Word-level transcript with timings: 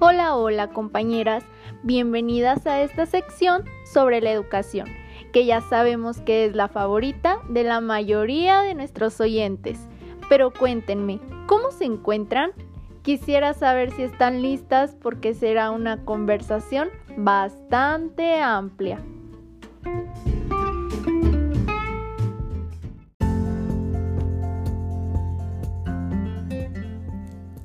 Hola, 0.00 0.36
hola 0.36 0.68
compañeras, 0.68 1.42
bienvenidas 1.82 2.68
a 2.68 2.82
esta 2.82 3.04
sección 3.04 3.64
sobre 3.84 4.20
la 4.20 4.30
educación, 4.30 4.86
que 5.32 5.44
ya 5.44 5.60
sabemos 5.60 6.20
que 6.20 6.44
es 6.44 6.54
la 6.54 6.68
favorita 6.68 7.40
de 7.48 7.64
la 7.64 7.80
mayoría 7.80 8.62
de 8.62 8.74
nuestros 8.74 9.20
oyentes. 9.20 9.80
Pero 10.28 10.52
cuéntenme, 10.52 11.18
¿cómo 11.46 11.72
se 11.72 11.84
encuentran? 11.84 12.52
Quisiera 13.02 13.54
saber 13.54 13.90
si 13.90 14.02
están 14.02 14.40
listas 14.40 14.94
porque 14.94 15.34
será 15.34 15.72
una 15.72 16.04
conversación 16.04 16.90
bastante 17.16 18.38
amplia. 18.38 19.02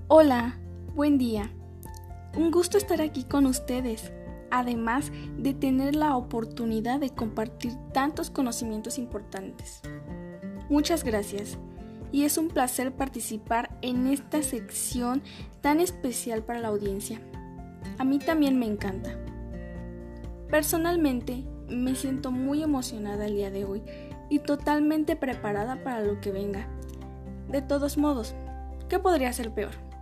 Hola, 0.07 0.57
buen 0.95 1.19
día. 1.19 1.51
Un 2.35 2.49
gusto 2.49 2.79
estar 2.79 2.99
aquí 2.99 3.25
con 3.25 3.45
ustedes, 3.45 4.11
además 4.49 5.11
de 5.37 5.53
tener 5.53 5.95
la 5.95 6.15
oportunidad 6.17 6.99
de 6.99 7.11
compartir 7.11 7.73
tantos 7.93 8.31
conocimientos 8.31 8.97
importantes. 8.97 9.81
Muchas 10.67 11.03
gracias 11.03 11.59
y 12.11 12.23
es 12.23 12.39
un 12.39 12.47
placer 12.47 12.91
participar 12.91 13.77
en 13.83 14.07
esta 14.07 14.41
sección 14.41 15.21
tan 15.61 15.79
especial 15.79 16.43
para 16.43 16.59
la 16.59 16.69
audiencia. 16.69 17.21
A 17.99 18.03
mí 18.03 18.17
también 18.17 18.57
me 18.57 18.65
encanta. 18.65 19.15
Personalmente, 20.49 21.43
me 21.69 21.93
siento 21.93 22.31
muy 22.31 22.63
emocionada 22.63 23.27
el 23.27 23.35
día 23.35 23.51
de 23.51 23.65
hoy 23.65 23.83
y 24.31 24.39
totalmente 24.39 25.15
preparada 25.15 25.83
para 25.83 26.01
lo 26.01 26.19
que 26.19 26.31
venga. 26.31 26.67
De 27.47 27.61
todos 27.61 27.97
modos, 27.97 28.33
¿qué 28.89 28.97
podría 28.97 29.31
ser 29.33 29.51
peor? 29.51 29.92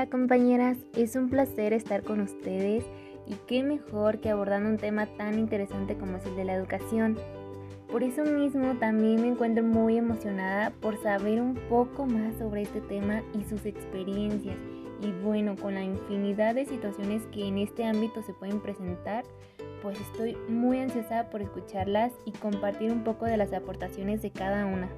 Hola 0.00 0.08
compañeras, 0.08 0.78
es 0.94 1.14
un 1.14 1.28
placer 1.28 1.74
estar 1.74 2.02
con 2.02 2.22
ustedes 2.22 2.86
y 3.26 3.34
qué 3.46 3.62
mejor 3.62 4.18
que 4.18 4.30
abordando 4.30 4.70
un 4.70 4.78
tema 4.78 5.04
tan 5.04 5.38
interesante 5.38 5.98
como 5.98 6.16
es 6.16 6.24
el 6.24 6.36
de 6.36 6.44
la 6.44 6.54
educación. 6.54 7.18
Por 7.86 8.02
eso 8.02 8.24
mismo 8.24 8.76
también 8.78 9.20
me 9.20 9.28
encuentro 9.28 9.62
muy 9.62 9.98
emocionada 9.98 10.70
por 10.80 10.96
saber 11.02 11.42
un 11.42 11.52
poco 11.68 12.06
más 12.06 12.34
sobre 12.36 12.62
este 12.62 12.80
tema 12.80 13.22
y 13.38 13.44
sus 13.44 13.66
experiencias. 13.66 14.56
Y 15.02 15.12
bueno, 15.22 15.54
con 15.54 15.74
la 15.74 15.84
infinidad 15.84 16.54
de 16.54 16.64
situaciones 16.64 17.26
que 17.26 17.46
en 17.46 17.58
este 17.58 17.84
ámbito 17.84 18.22
se 18.22 18.32
pueden 18.32 18.60
presentar, 18.60 19.26
pues 19.82 20.00
estoy 20.00 20.34
muy 20.48 20.78
ansiosa 20.78 21.28
por 21.28 21.42
escucharlas 21.42 22.10
y 22.24 22.32
compartir 22.32 22.90
un 22.90 23.04
poco 23.04 23.26
de 23.26 23.36
las 23.36 23.52
aportaciones 23.52 24.22
de 24.22 24.30
cada 24.30 24.64
una. 24.64 24.88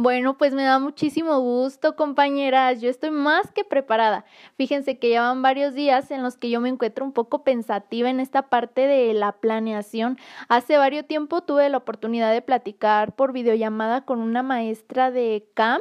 Bueno, 0.00 0.38
pues 0.38 0.54
me 0.54 0.62
da 0.62 0.78
muchísimo 0.78 1.40
gusto, 1.40 1.96
compañeras. 1.96 2.80
Yo 2.80 2.88
estoy 2.88 3.10
más 3.10 3.50
que 3.50 3.64
preparada. 3.64 4.24
Fíjense 4.56 4.96
que 5.00 5.08
llevan 5.08 5.42
varios 5.42 5.74
días 5.74 6.12
en 6.12 6.22
los 6.22 6.36
que 6.36 6.50
yo 6.50 6.60
me 6.60 6.68
encuentro 6.68 7.04
un 7.04 7.10
poco 7.10 7.42
pensativa 7.42 8.08
en 8.08 8.20
esta 8.20 8.42
parte 8.42 8.86
de 8.86 9.12
la 9.12 9.32
planeación. 9.32 10.16
Hace 10.48 10.76
varios 10.76 11.08
tiempo 11.08 11.40
tuve 11.40 11.68
la 11.68 11.78
oportunidad 11.78 12.32
de 12.32 12.42
platicar 12.42 13.16
por 13.16 13.32
videollamada 13.32 14.04
con 14.04 14.20
una 14.20 14.44
maestra 14.44 15.10
de 15.10 15.48
CAM 15.54 15.80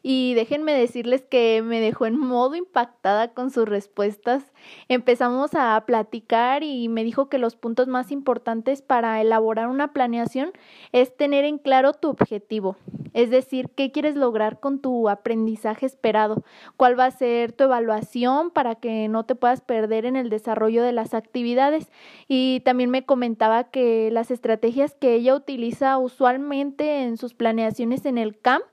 y 0.00 0.34
déjenme 0.34 0.72
decirles 0.72 1.22
que 1.22 1.60
me 1.62 1.80
dejó 1.80 2.06
en 2.06 2.16
modo 2.16 2.54
impactada 2.54 3.34
con 3.34 3.50
sus 3.50 3.68
respuestas. 3.68 4.52
Empezamos 4.86 5.56
a 5.56 5.82
platicar 5.86 6.62
y 6.62 6.88
me 6.88 7.02
dijo 7.02 7.28
que 7.28 7.38
los 7.38 7.56
puntos 7.56 7.88
más 7.88 8.12
importantes 8.12 8.80
para 8.80 9.20
elaborar 9.20 9.66
una 9.66 9.92
planeación 9.92 10.52
es 10.92 11.16
tener 11.16 11.44
en 11.44 11.58
claro 11.58 11.92
tu 11.94 12.10
objetivo, 12.10 12.76
es 13.16 13.30
decir, 13.30 13.70
qué 13.74 13.90
quieres 13.92 14.14
lograr 14.14 14.60
con 14.60 14.78
tu 14.78 15.08
aprendizaje 15.08 15.86
esperado, 15.86 16.44
cuál 16.76 17.00
va 17.00 17.06
a 17.06 17.10
ser 17.10 17.52
tu 17.52 17.64
evaluación 17.64 18.50
para 18.50 18.74
que 18.74 19.08
no 19.08 19.24
te 19.24 19.34
puedas 19.34 19.62
perder 19.62 20.04
en 20.04 20.16
el 20.16 20.28
desarrollo 20.28 20.82
de 20.82 20.92
las 20.92 21.14
actividades. 21.14 21.90
Y 22.28 22.60
también 22.66 22.90
me 22.90 23.06
comentaba 23.06 23.64
que 23.64 24.10
las 24.12 24.30
estrategias 24.30 24.92
que 24.92 25.14
ella 25.14 25.34
utiliza 25.34 25.96
usualmente 25.96 27.04
en 27.04 27.16
sus 27.16 27.32
planeaciones 27.32 28.04
en 28.04 28.18
el 28.18 28.38
CAMP 28.38 28.64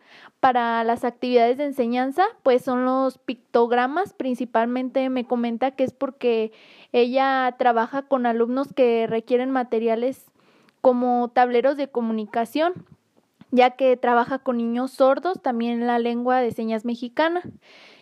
para 0.41 0.83
las 0.83 1.05
actividades 1.05 1.57
de 1.57 1.63
enseñanza, 1.63 2.25
pues 2.43 2.63
son 2.63 2.83
los 2.83 3.19
pictogramas. 3.19 4.11
Principalmente 4.11 5.09
me 5.09 5.25
comenta 5.25 5.71
que 5.71 5.85
es 5.85 5.93
porque 5.93 6.51
ella 6.91 7.55
trabaja 7.57 8.01
con 8.09 8.25
alumnos 8.25 8.73
que 8.73 9.07
requieren 9.07 9.51
materiales 9.51 10.25
como 10.81 11.31
tableros 11.33 11.77
de 11.77 11.87
comunicación, 11.87 12.73
ya 13.53 13.69
que 13.69 13.95
trabaja 13.97 14.39
con 14.39 14.57
niños 14.57 14.91
sordos, 14.91 15.39
también 15.39 15.85
la 15.85 15.99
lengua 15.99 16.41
de 16.41 16.51
señas 16.51 16.85
mexicana. 16.85 17.43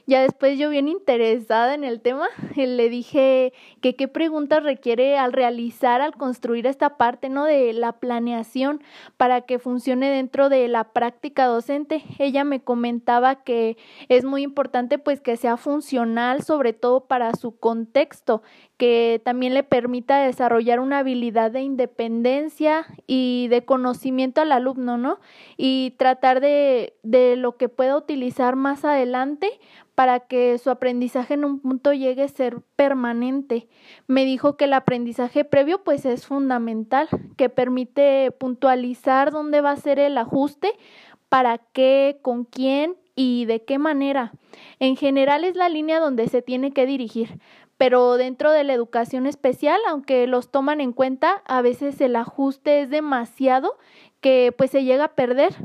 Ya 0.07 0.22
después 0.22 0.57
yo 0.57 0.69
bien 0.69 0.88
interesada 0.88 1.75
en 1.75 1.84
el 1.84 2.01
tema, 2.01 2.28
le 2.56 2.89
dije 2.89 3.53
que 3.81 3.95
qué 3.95 4.07
preguntas 4.07 4.63
requiere 4.63 5.17
al 5.17 5.34
realizar, 5.34 6.01
al 6.01 6.13
construir 6.16 6.67
esta 6.67 6.97
parte, 6.97 7.29
¿no? 7.29 7.45
De 7.45 7.73
la 7.73 8.00
planeación 8.00 8.81
para 9.17 9.41
que 9.41 9.59
funcione 9.59 10.09
dentro 10.09 10.47
de 10.50 10.67
la 10.69 10.85
práctica 10.94 11.45
docente. 11.45 12.01
Ella 12.17 12.44
me 12.44 12.63
comentaba 12.63 13.44
que 13.44 13.78
es 14.07 14.23
muy 14.23 14.44
importante 14.44 14.97
pues 15.00 15.19
que 15.19 15.38
sea 15.38 15.57
funcional, 15.57 16.44
sobre 16.44 16.72
todo 16.73 17.07
para 17.07 17.35
su 17.35 17.57
contexto, 17.57 18.41
que 18.81 19.21
también 19.23 19.53
le 19.53 19.61
permita 19.61 20.23
desarrollar 20.23 20.79
una 20.79 20.97
habilidad 20.97 21.51
de 21.51 21.61
independencia 21.61 22.87
y 23.05 23.47
de 23.49 23.63
conocimiento 23.63 24.41
al 24.41 24.51
alumno, 24.51 24.97
¿no? 24.97 25.19
Y 25.55 25.93
tratar 25.99 26.41
de, 26.41 26.95
de 27.03 27.35
lo 27.35 27.57
que 27.57 27.69
pueda 27.69 27.95
utilizar 27.95 28.55
más 28.55 28.83
adelante 28.83 29.51
para 29.93 30.21
que 30.21 30.57
su 30.57 30.71
aprendizaje 30.71 31.35
en 31.35 31.45
un 31.45 31.59
punto 31.59 31.93
llegue 31.93 32.23
a 32.23 32.27
ser 32.27 32.63
permanente. 32.75 33.67
Me 34.07 34.25
dijo 34.25 34.57
que 34.57 34.65
el 34.65 34.73
aprendizaje 34.73 35.45
previo 35.45 35.83
pues 35.83 36.03
es 36.05 36.25
fundamental, 36.25 37.07
que 37.37 37.49
permite 37.49 38.31
puntualizar 38.31 39.29
dónde 39.29 39.61
va 39.61 39.73
a 39.73 39.75
ser 39.75 39.99
el 39.99 40.17
ajuste, 40.17 40.73
para 41.29 41.59
qué, 41.59 42.17
con 42.23 42.45
quién 42.45 42.97
y 43.15 43.45
de 43.45 43.63
qué 43.63 43.77
manera. 43.77 44.33
En 44.79 44.95
general 44.95 45.43
es 45.43 45.55
la 45.55 45.69
línea 45.69 45.99
donde 45.99 46.27
se 46.27 46.41
tiene 46.41 46.71
que 46.71 46.85
dirigir, 46.85 47.39
pero 47.81 48.17
dentro 48.17 48.51
de 48.51 48.63
la 48.63 48.73
educación 48.73 49.25
especial, 49.25 49.79
aunque 49.89 50.27
los 50.27 50.51
toman 50.51 50.81
en 50.81 50.93
cuenta, 50.93 51.41
a 51.47 51.63
veces 51.63 51.99
el 51.99 52.15
ajuste 52.15 52.83
es 52.83 52.91
demasiado 52.91 53.75
que 54.19 54.53
pues 54.55 54.69
se 54.69 54.83
llega 54.83 55.05
a 55.05 55.15
perder 55.15 55.55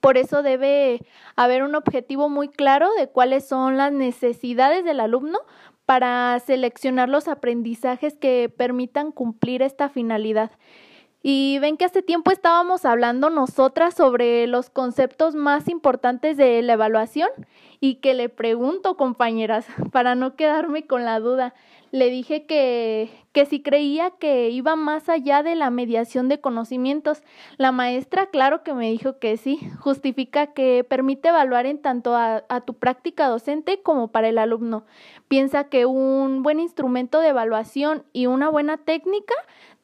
por 0.00 0.16
eso 0.16 0.42
debe 0.42 1.00
haber 1.36 1.62
un 1.62 1.74
objetivo 1.74 2.30
muy 2.30 2.48
claro 2.48 2.88
de 2.98 3.08
cuáles 3.08 3.46
son 3.46 3.76
las 3.76 3.92
necesidades 3.92 4.82
del 4.82 5.00
alumno 5.00 5.40
para 5.84 6.38
seleccionar 6.40 7.10
los 7.10 7.28
aprendizajes 7.28 8.16
que 8.16 8.48
permitan 8.48 9.12
cumplir 9.12 9.60
esta 9.60 9.90
finalidad. 9.90 10.52
Y 11.28 11.58
ven 11.58 11.76
que 11.76 11.84
hace 11.84 12.02
tiempo 12.02 12.30
estábamos 12.30 12.84
hablando 12.84 13.30
nosotras 13.30 13.94
sobre 13.94 14.46
los 14.46 14.70
conceptos 14.70 15.34
más 15.34 15.68
importantes 15.68 16.36
de 16.36 16.62
la 16.62 16.74
evaluación 16.74 17.30
y 17.80 17.96
que 17.96 18.14
le 18.14 18.28
pregunto, 18.28 18.96
compañeras, 18.96 19.66
para 19.90 20.14
no 20.14 20.36
quedarme 20.36 20.86
con 20.86 21.04
la 21.04 21.18
duda, 21.18 21.52
le 21.90 22.10
dije 22.10 22.46
que, 22.46 23.10
que 23.32 23.44
si 23.44 23.60
creía 23.60 24.12
que 24.12 24.50
iba 24.50 24.76
más 24.76 25.08
allá 25.08 25.42
de 25.42 25.56
la 25.56 25.70
mediación 25.70 26.28
de 26.28 26.40
conocimientos. 26.40 27.24
La 27.56 27.72
maestra, 27.72 28.26
claro 28.26 28.62
que 28.62 28.72
me 28.72 28.88
dijo 28.88 29.18
que 29.18 29.36
sí, 29.36 29.58
justifica 29.80 30.52
que 30.52 30.84
permite 30.88 31.30
evaluar 31.30 31.66
en 31.66 31.82
tanto 31.82 32.14
a, 32.14 32.44
a 32.48 32.60
tu 32.60 32.74
práctica 32.74 33.26
docente 33.26 33.82
como 33.82 34.12
para 34.12 34.28
el 34.28 34.38
alumno. 34.38 34.84
Piensa 35.26 35.64
que 35.64 35.86
un 35.86 36.44
buen 36.44 36.60
instrumento 36.60 37.20
de 37.20 37.30
evaluación 37.30 38.04
y 38.12 38.26
una 38.26 38.48
buena 38.48 38.76
técnica 38.76 39.34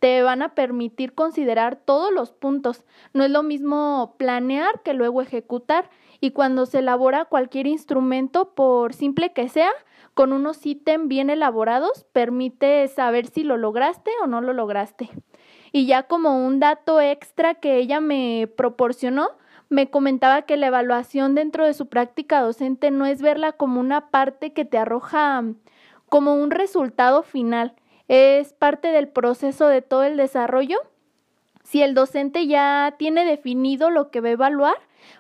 te 0.03 0.21
van 0.25 0.43
a 0.43 0.57
permitir 0.57 1.15
considerar 1.15 1.77
todos 1.77 2.13
los 2.13 2.33
puntos. 2.33 2.83
No 3.13 3.23
es 3.23 3.31
lo 3.31 3.45
mismo 3.45 4.17
planear 4.19 4.83
que 4.83 4.95
luego 4.95 5.23
ejecutar 5.23 5.91
y 6.21 6.33
cuando 6.33 6.67
se 6.67 6.81
elabora 6.81 7.27
cualquier 7.27 7.69
instrumento, 7.69 8.53
por 8.53 8.95
simple 8.95 9.33
que 9.33 9.49
sea, 9.49 9.71
con 10.15 10.33
unos 10.33 10.67
ítems 10.67 11.07
bien 11.07 11.31
elaborados 11.31 12.05
permite 12.13 12.89
saber 12.89 13.29
si 13.29 13.45
lo 13.45 13.57
lograste 13.57 14.11
o 14.25 14.27
no 14.27 14.41
lo 14.41 14.53
lograste. 14.53 15.09
Y 15.71 15.87
ya 15.87 16.03
como 16.03 16.45
un 16.45 16.59
dato 16.59 17.01
extra 17.01 17.55
que 17.55 17.77
ella 17.77 18.01
me 18.01 18.51
proporcionó, 18.57 19.29
me 19.69 19.89
comentaba 19.89 20.43
que 20.43 20.57
la 20.57 20.67
evaluación 20.67 21.37
dentro 21.37 21.65
de 21.65 21.75
su 21.75 21.87
práctica 21.87 22.41
docente 22.41 22.91
no 22.91 23.07
es 23.07 23.23
verla 23.23 23.53
como 23.53 23.79
una 23.79 24.11
parte 24.11 24.53
que 24.53 24.65
te 24.65 24.79
arroja 24.79 25.45
como 26.09 26.35
un 26.35 26.51
resultado 26.51 27.23
final, 27.23 27.75
es 28.09 28.53
parte 28.53 28.89
del 28.89 29.09
proceso 29.09 29.69
de 29.69 29.83
todo 29.83 30.05
el 30.05 30.17
desarrollo. 30.17 30.79
Si 31.63 31.83
el 31.83 31.95
docente 31.95 32.47
ya 32.47 32.95
tiene 32.99 33.25
definido 33.25 33.91
lo 33.91 34.11
que 34.11 34.21
va 34.21 34.29
a 34.29 34.33
evaluar, 34.33 34.77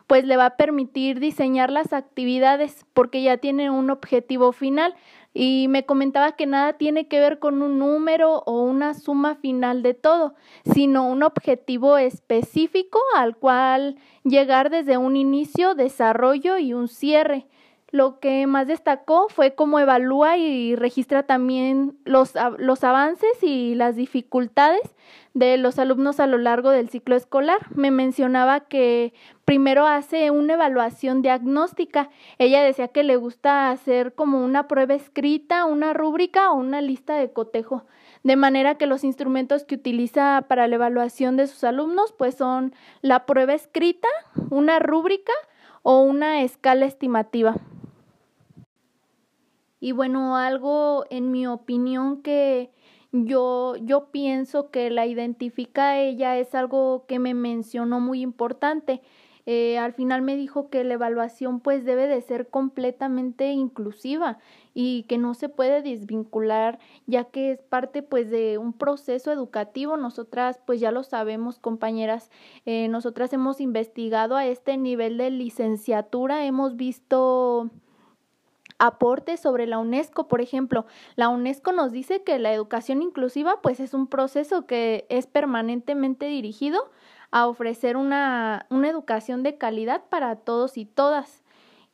pues 0.07 0.25
le 0.25 0.37
va 0.37 0.47
a 0.47 0.57
permitir 0.57 1.21
diseñar 1.21 1.71
las 1.71 1.93
actividades 1.93 2.85
porque 2.93 3.23
ya 3.23 3.39
tiene 3.39 3.71
un 3.71 3.91
objetivo 3.91 4.53
final 4.53 4.95
y 5.35 5.67
me 5.69 5.87
comentaba 5.87 6.33
que 6.33 6.47
nada 6.47 6.75
tiene 6.75 7.09
que 7.09 7.21
ver 7.21 7.39
con 7.39 7.63
un 7.63 7.79
número 7.79 8.43
o 8.45 8.63
una 8.63 8.95
suma 8.95 9.37
final 9.37 9.83
de 9.83 9.95
todo, 9.95 10.35
sino 10.73 11.09
un 11.09 11.23
objetivo 11.23 11.97
específico 11.97 12.99
al 13.17 13.37
cual 13.37 13.97
llegar 14.25 14.69
desde 14.69 14.99
un 14.99 15.17
inicio, 15.17 15.75
desarrollo 15.75 16.59
y 16.59 16.75
un 16.75 16.89
cierre. 16.89 17.47
Lo 17.93 18.21
que 18.21 18.47
más 18.47 18.67
destacó 18.67 19.29
fue 19.29 19.55
cómo 19.55 19.79
evalúa 19.79 20.39
y 20.39 20.75
registra 20.77 21.25
también 21.25 21.95
los, 22.07 22.33
los, 22.57 22.85
avances 22.85 23.43
y 23.43 23.75
las 23.75 23.97
dificultades 23.97 24.81
de 25.35 25.59
los 25.59 25.79
alumnos 25.79 26.19
a 26.19 26.27
lo 26.27 26.39
largo 26.39 26.71
del 26.71 26.89
ciclo 26.89 27.17
escolar. 27.17 27.59
Me 27.77 27.91
mencionaba 27.91 28.61
que 28.61 29.13
primero 29.45 29.87
hace 29.87 30.31
una 30.31 30.55
evaluación 30.55 31.21
diagnóstica. 31.21 32.09
Ella 32.39 32.63
decía 32.63 32.89
que 32.89 33.03
le 33.03 33.17
gusta 33.17 33.71
hacer 33.71 34.15
como 34.15 34.43
una 34.43 34.69
prueba 34.69 34.95
escrita, 34.95 35.67
una 35.67 35.93
rúbrica 35.93 36.51
o 36.51 36.55
una 36.55 36.81
lista 36.81 37.17
de 37.17 37.31
cotejo. 37.31 37.85
De 38.23 38.37
manera 38.37 38.77
que 38.77 38.87
los 38.87 39.05
instrumentos 39.05 39.65
que 39.65 39.75
utiliza 39.75 40.47
para 40.49 40.67
la 40.67 40.77
evaluación 40.77 41.37
de 41.37 41.47
sus 41.47 41.63
alumnos 41.63 42.15
pues 42.17 42.37
son 42.37 42.75
la 43.03 43.27
prueba 43.27 43.53
escrita, 43.53 44.09
una 44.49 44.79
rúbrica 44.79 45.35
o 45.83 46.01
una 46.01 46.41
escala 46.41 46.87
estimativa. 46.87 47.57
Y 49.83 49.91
bueno, 49.91 50.37
algo 50.37 51.07
en 51.11 51.33
mi 51.33 51.49
opinión 51.49 52.23
que 52.23 52.71
yo, 53.11 53.75
yo 53.75 54.13
pienso 54.13 54.71
que 54.71 54.91
la 54.91 55.07
identifica 55.07 55.91
a 55.91 55.99
ella 55.99 56.39
es 56.39 56.55
algo 56.55 57.05
que 57.09 57.19
me 57.19 57.35
mencionó 57.35 57.99
muy 57.99 58.21
importante. 58.21 59.03
Eh, 59.45 59.79
al 59.79 59.93
final 59.93 60.23
me 60.23 60.37
dijo 60.37 60.71
que 60.71 60.85
la 60.85 60.95
evaluación 60.95 61.59
pues 61.59 61.85
debe 61.85 62.07
de 62.07 62.21
ser 62.21 62.49
completamente 62.49 63.51
inclusiva 63.51 64.39
y 64.73 65.03
que 65.09 65.19
no 65.19 65.35
se 65.35 65.49
puede 65.49 65.83
desvincular 65.83 66.79
ya 67.09 67.25
que 67.25 67.51
es 67.51 67.61
parte 67.61 68.05
pues 68.05 68.31
de 68.31 68.59
un 68.59 68.73
proceso 68.73 69.33
educativo 69.33 69.97
nosotras 69.97 70.61
pues 70.65 70.79
ya 70.79 70.93
lo 70.93 71.03
sabemos 71.03 71.59
compañeras 71.59 72.31
eh, 72.67 72.87
nosotras 72.87 73.33
hemos 73.33 73.61
investigado 73.61 74.37
a 74.37 74.47
este 74.47 74.77
nivel 74.77 75.19
de 75.19 75.31
licenciatura 75.31 76.47
hemos 76.47 76.77
visto 76.77 77.69
aportes 78.83 79.39
sobre 79.39 79.69
la 79.69 79.79
UNESCO, 79.79 80.27
por 80.27 80.41
ejemplo. 80.41 80.87
La 81.15 81.29
UNESCO 81.29 81.71
nos 81.71 81.93
dice 81.93 82.25
que 82.25 82.41
la 82.41 82.53
educación 82.53 83.01
inclusiva 83.01 83.61
pues 83.63 83.79
es 83.79 83.95
un 83.95 84.09
proceso 84.09 84.67
que 84.67 85.07
es 85.09 85.29
permanentemente 85.29 86.27
dirigido 86.27 86.91
a 87.31 87.47
ofrecer 87.47 87.97
una, 87.97 88.67
una 88.71 88.89
educación 88.89 89.45
de 89.45 89.57
calidad 89.57 90.03
para 90.11 90.35
todos 90.35 90.77
y 90.77 90.85
todas. 90.85 91.45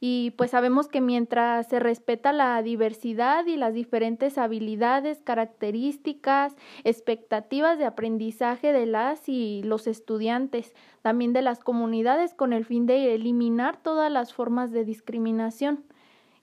Y 0.00 0.30
pues 0.38 0.52
sabemos 0.52 0.88
que 0.88 1.02
mientras 1.02 1.66
se 1.68 1.78
respeta 1.78 2.32
la 2.32 2.62
diversidad 2.62 3.44
y 3.44 3.56
las 3.56 3.74
diferentes 3.74 4.38
habilidades, 4.38 5.20
características, 5.20 6.56
expectativas 6.84 7.78
de 7.78 7.84
aprendizaje 7.84 8.72
de 8.72 8.86
las 8.86 9.28
y 9.28 9.62
los 9.62 9.86
estudiantes, 9.86 10.72
también 11.02 11.34
de 11.34 11.42
las 11.42 11.58
comunidades 11.58 12.32
con 12.32 12.54
el 12.54 12.64
fin 12.64 12.86
de 12.86 13.14
eliminar 13.14 13.76
todas 13.82 14.10
las 14.10 14.32
formas 14.32 14.70
de 14.70 14.86
discriminación. 14.86 15.84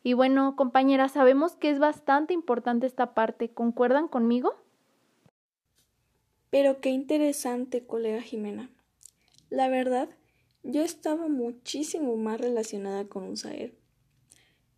Y 0.06 0.14
bueno, 0.14 0.56
compañeras, 0.56 1.14
sabemos 1.14 1.56
que 1.56 1.72
es 1.72 1.80
bastante 1.80 2.36
importante 2.36 2.86
esta 2.86 3.16
parte. 3.16 3.50
¿Concuerdan 3.50 4.08
conmigo? 4.08 4.54
Pero 6.52 6.80
qué 6.80 6.92
interesante, 6.92 7.88
colega 7.88 8.22
Jimena. 8.22 8.70
La 9.50 9.68
verdad, 9.68 10.08
yo 10.62 10.84
estaba 10.84 11.28
muchísimo 11.28 12.18
más 12.18 12.40
relacionada 12.40 13.06
con 13.06 13.28
USAER. 13.30 13.74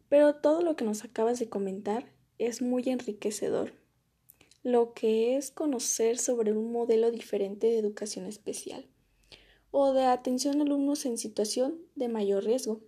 Pero 0.07 0.35
todo 0.35 0.61
lo 0.61 0.77
que 0.77 0.85
nos 0.85 1.03
acabas 1.03 1.39
de 1.39 1.49
comentar 1.49 2.09
es 2.37 2.61
muy 2.61 2.83
enriquecedor. 2.85 3.73
Lo 4.63 4.93
que 4.93 5.35
es 5.35 5.51
conocer 5.51 6.19
sobre 6.19 6.53
un 6.53 6.71
modelo 6.71 7.11
diferente 7.11 7.67
de 7.67 7.79
educación 7.79 8.27
especial 8.27 8.85
o 9.71 9.91
de 9.91 10.05
atención 10.05 10.61
a 10.61 10.63
alumnos 10.63 11.05
en 11.05 11.17
situación 11.17 11.81
de 11.95 12.07
mayor 12.07 12.45
riesgo. 12.45 12.79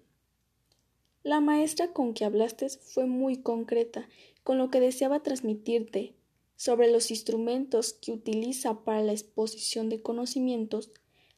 La 1.30 1.42
maestra 1.42 1.94
con 1.94 2.16
que 2.16 2.26
hablaste 2.26 2.70
fue 2.70 3.06
muy 3.06 3.38
concreta 3.38 4.10
con 4.42 4.58
lo 4.58 4.72
que 4.72 4.80
deseaba 4.80 5.22
transmitirte 5.22 6.16
sobre 6.56 6.92
los 6.92 7.12
instrumentos 7.12 7.94
que 7.94 8.12
utiliza 8.12 8.84
para 8.84 9.04
la 9.04 9.12
exposición 9.12 9.90
de 9.90 10.02
conocimientos, 10.02 10.90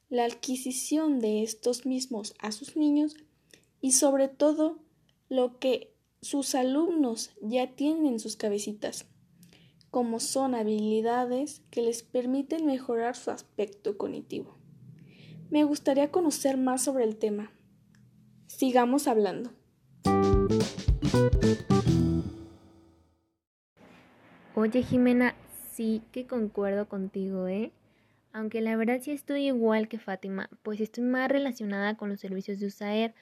la 0.09 0.23
adquisición 0.23 1.19
de 1.19 1.43
estos 1.43 1.85
mismos 1.85 2.35
a 2.39 2.53
sus 2.53 2.77
niños 2.77 3.17
y 3.81 3.91
sobre 3.91 4.29
todo 4.29 4.79
lo 5.27 5.59
que 5.59 5.91
sus 6.21 6.55
alumnos 6.55 7.31
ya 7.41 7.75
tienen 7.75 8.05
en 8.05 8.19
sus 8.21 8.37
cabecitas, 8.37 9.07
como 9.89 10.21
son 10.21 10.55
habilidades 10.55 11.63
que 11.69 11.81
les 11.81 12.01
permiten 12.01 12.65
mejorar 12.65 13.17
su 13.17 13.29
aspecto 13.29 13.97
cognitivo. 13.97 14.55
Me 15.49 15.65
gustaría 15.65 16.11
conocer 16.11 16.55
más 16.55 16.81
sobre 16.81 17.03
el 17.03 17.17
tema. 17.17 17.51
Sigamos 18.47 19.09
hablando. 19.09 19.51
Oye 24.61 24.83
Jimena, 24.83 25.33
sí 25.71 26.03
que 26.11 26.27
concuerdo 26.27 26.87
contigo, 26.87 27.47
¿eh? 27.47 27.71
Aunque 28.31 28.61
la 28.61 28.75
verdad 28.75 28.99
sí 29.01 29.09
estoy 29.09 29.47
igual 29.47 29.87
que 29.87 29.97
Fátima, 29.97 30.51
pues 30.61 30.79
estoy 30.81 31.03
más 31.03 31.31
relacionada 31.31 31.97
con 31.97 32.09
los 32.09 32.19
servicios 32.19 32.59
de 32.59 32.67
USAER, 32.67 33.15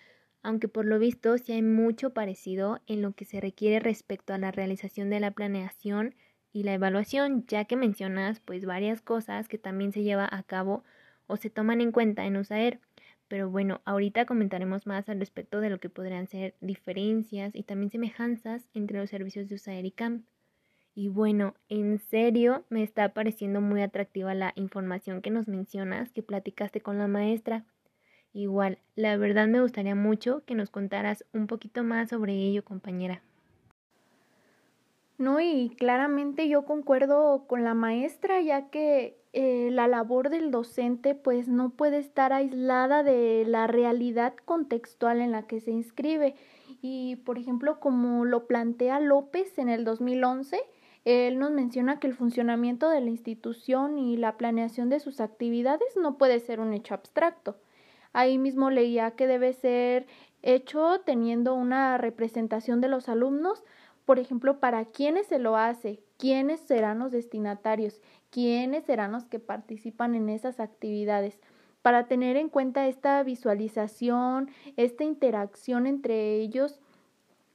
aunque 0.44 0.68
por 0.68 0.83
lo 0.83 1.00
visto 1.00 1.38
sí 1.38 1.53
hay 1.53 1.62
mucho 1.62 2.09
parecido 2.09 2.81
en 2.88 3.01
lo 3.01 3.13
que 3.13 3.24
se 3.24 3.39
requiere 3.39 3.80
respecto 3.80 4.33
a 4.33 4.38
la 4.38 4.51
realización 4.51 5.09
de 5.09 5.21
la 5.21 5.31
planeación 5.31 6.13
y 6.51 6.63
la 6.63 6.74
evaluación, 6.74 7.45
ya 7.47 7.63
que 7.63 7.77
mencionas 7.77 8.41
pues 8.41 8.65
varias 8.65 9.01
cosas 9.01 9.47
que 9.47 9.57
también 9.57 9.94
se 9.94 10.03
lleva 10.03 10.27
a 10.30 10.44
cabo 10.44 10.83
o 11.25 11.38
se 11.38 11.50
toman 11.50 11.80
en 11.80 11.94
cuenta 11.94 12.25
en 12.25 12.36
USAER. 12.36 12.81
Pero 13.30 13.50
bueno, 13.50 13.80
ahorita 13.86 14.25
comentaremos 14.25 14.86
más 14.86 15.07
al 15.07 15.19
respecto 15.21 15.62
de 15.62 15.69
lo 15.69 15.80
que 15.80 15.88
podrían 15.88 16.27
ser 16.27 16.56
diferencias 16.59 17.56
y 17.56 17.63
también 17.63 17.91
semejanzas 17.91 18.68
entre 18.74 19.00
los 19.00 19.09
servicios 19.09 19.47
de 19.47 19.56
USAER 19.56 19.86
y 19.86 19.91
CAMP. 19.91 20.25
Y 20.95 21.07
bueno, 21.07 21.53
en 21.69 22.00
serio 22.00 22.63
me 22.69 22.83
está 22.83 23.13
pareciendo 23.13 23.62
muy 23.62 23.81
atractiva 23.81 24.33
la 24.33 24.53
información 24.56 25.21
que 25.21 25.30
nos 25.30 25.47
mencionas, 25.47 26.12
que 26.12 26.24
platicaste 26.24 26.81
con 26.81 26.98
la 26.98 27.08
maestra. 27.08 27.65
Igual, 28.34 28.79
la 28.96 29.17
verdad 29.17 29.48
me 29.48 29.62
gustaría 29.62 29.96
mucho 29.96 30.43
que 30.46 30.55
nos 30.55 30.69
contaras 30.69 31.25
un 31.34 31.48
poquito 31.48 31.84
más 31.84 32.10
sobre 32.10 32.34
ello, 32.34 32.63
compañera. 32.63 33.22
No, 35.17 35.41
y 35.41 35.75
claramente 35.77 36.48
yo 36.48 36.63
concuerdo 36.63 37.46
con 37.46 37.65
la 37.65 37.74
maestra, 37.74 38.39
ya 38.41 38.69
que 38.69 39.19
eh, 39.34 39.69
la 39.69 39.88
labor 39.88 40.29
del 40.29 40.50
docente 40.50 41.13
pues 41.13 41.50
no 41.50 41.72
puede 41.72 41.98
estar 41.98 42.31
aislada 42.31 43.03
de 43.03 43.43
la 43.46 43.67
realidad 43.67 44.34
contextual 44.46 45.19
en 45.19 45.31
la 45.31 45.46
que 45.46 45.60
se 45.60 45.72
inscribe. 45.72 46.36
Y 46.81 47.17
por 47.17 47.38
ejemplo, 47.38 47.79
como 47.81 48.24
lo 48.24 48.48
plantea 48.48 49.01
López 49.01 49.58
en 49.60 49.67
el 49.67 49.84
2011, 49.84 50.62
él 51.10 51.39
nos 51.39 51.51
menciona 51.51 52.00
que 52.00 52.08
el 52.08 52.13
funcionamiento 52.13 52.89
de 52.89 53.01
la 53.01 53.10
institución 53.10 53.98
y 53.98 54.16
la 54.16 54.38
planeación 54.38 54.89
de 54.89 55.00
sus 55.00 55.22
actividades 55.22 55.96
no 55.96 56.18
puede 56.18 56.39
ser 56.39 56.60
un 56.60 56.74
hecho 56.74 56.94
abstracto. 56.94 57.58
Ahí 58.13 58.38
mismo 58.38 58.70
leía 58.70 59.12
que 59.12 59.25
debe 59.25 59.54
ser 59.54 60.06
hecho 60.42 61.01
teniendo 61.06 61.56
una 61.56 61.98
representación 61.98 62.80
de 62.82 62.89
los 62.89 63.10
alumnos, 63.10 63.63
por 64.06 64.20
ejemplo, 64.20 64.60
para 64.60 64.86
quiénes 64.86 65.28
se 65.28 65.39
lo 65.39 65.56
hace, 65.56 66.00
quiénes 66.18 66.60
serán 66.60 67.00
los 67.00 67.12
destinatarios, 67.12 68.01
quiénes 68.30 68.84
serán 68.86 69.12
los 69.12 69.25
que 69.25 69.39
participan 69.39 70.16
en 70.16 70.30
esas 70.30 70.60
actividades. 70.60 71.39
Para 71.82 72.08
tener 72.08 72.36
en 72.36 72.50
cuenta 72.50 72.88
esta 72.88 73.24
visualización, 73.24 74.50
esta 74.78 75.04
interacción 75.04 75.88
entre 75.88 76.36
ellos, 76.36 76.80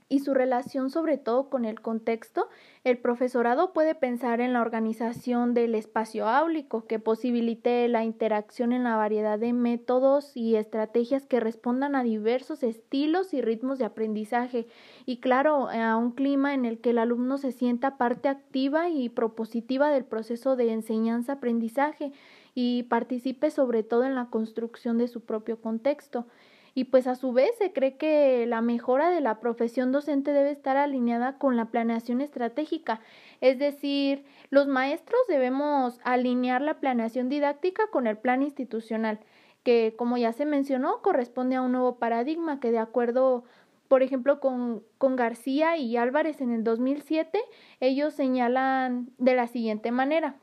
y 0.09 0.19
su 0.19 0.35
relación 0.35 0.91
sobre 0.91 1.17
todo 1.17 1.49
con 1.49 1.65
el 1.65 1.81
contexto, 1.81 2.49
el 2.85 2.99
profesorado 2.99 3.73
puede 3.73 3.95
pensar 3.95 4.41
en 4.41 4.53
la 4.53 4.61
organización 4.61 5.55
del 5.55 5.75
espacio 5.75 6.29
áulico 6.29 6.87
que 6.87 6.99
posibilite 6.99 7.89
la 7.89 8.05
interacción 8.05 8.73
en 8.73 8.85
la 8.85 8.97
variedad 8.97 9.39
de 9.39 9.55
métodos 9.55 10.37
y 10.37 10.57
estrategias 10.57 11.27
que 11.27 11.41
respondan 11.41 11.97
a 11.97 12.03
diversos 12.03 12.63
estilos 12.63 13.33
y 13.33 13.41
ritmos 13.41 13.79
de 13.79 13.87
aprendizaje. 13.87 14.67
Y 15.07 15.21
claro, 15.21 15.69
a 15.71 15.97
un 15.97 16.13
clima 16.13 16.53
en 16.53 16.67
el 16.67 16.81
que 16.81 16.91
el 16.91 16.99
alumno 16.99 17.39
se 17.39 17.53
sienta 17.53 17.97
parte 17.97 18.29
activa 18.29 18.91
y 18.91 19.09
propositiva 19.09 19.91
del 19.91 20.05
proceso 20.05 20.57
de 20.57 20.73
enseñanza-aprendizaje 20.73 22.13
y 22.55 22.85
participe 22.85 23.51
sobre 23.51 23.83
todo 23.83 24.05
en 24.05 24.15
la 24.15 24.27
construcción 24.27 24.99
de 24.99 25.09
su 25.09 25.23
propio 25.23 25.61
contexto 25.61 26.27
y 26.75 26.85
pues 26.85 27.07
a 27.07 27.15
su 27.15 27.33
vez 27.33 27.51
se 27.59 27.73
cree 27.73 27.97
que 27.97 28.47
la 28.47 28.61
mejora 28.61 29.11
de 29.11 29.21
la 29.21 29.41
profesión 29.41 29.93
docente 29.93 30.33
debe 30.33 30.51
estar 30.51 30.77
alineada 30.77 31.39
con 31.39 31.57
la 31.57 31.67
planeación 31.67 32.21
estratégica, 32.21 33.01
es 33.41 33.59
decir, 33.59 34.25
los 34.51 34.67
maestros 34.67 35.21
debemos 35.29 36.01
alinear 36.05 36.61
la 36.61 36.81
planeación 36.81 37.29
didáctica 37.29 37.85
con 37.91 38.07
el 38.07 38.19
plan 38.19 38.43
institucional 38.43 39.21
que 39.65 39.95
como 39.97 40.17
ya 40.17 40.33
se 40.33 40.45
mencionó, 40.45 41.03
corresponde 41.03 41.57
a 41.57 41.63
un 41.63 41.73
nuevo 41.73 41.97
paradigma 41.97 42.61
que 42.61 42.71
de 42.71 42.79
acuerdo, 42.79 43.45
por 43.89 44.03
ejemplo, 44.03 44.39
con, 44.39 44.85
con 44.99 45.17
García 45.17 45.77
y 45.77 45.97
Álvarez 45.97 46.41
en 46.41 46.53
el 46.53 46.63
2007, 46.63 47.41
ellos 47.81 48.15
señalan 48.15 49.09
de 49.19 49.35
la 49.35 49.47
siguiente 49.49 49.91
manera. 49.91 50.37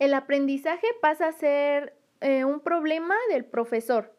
El 0.00 0.12
aprendizaje 0.12 0.86
pasa 1.00 1.28
a 1.28 1.32
ser 1.32 1.94
eh, 2.20 2.44
un 2.44 2.58
problema 2.60 3.14
del 3.30 3.44
profesor. 3.44 4.12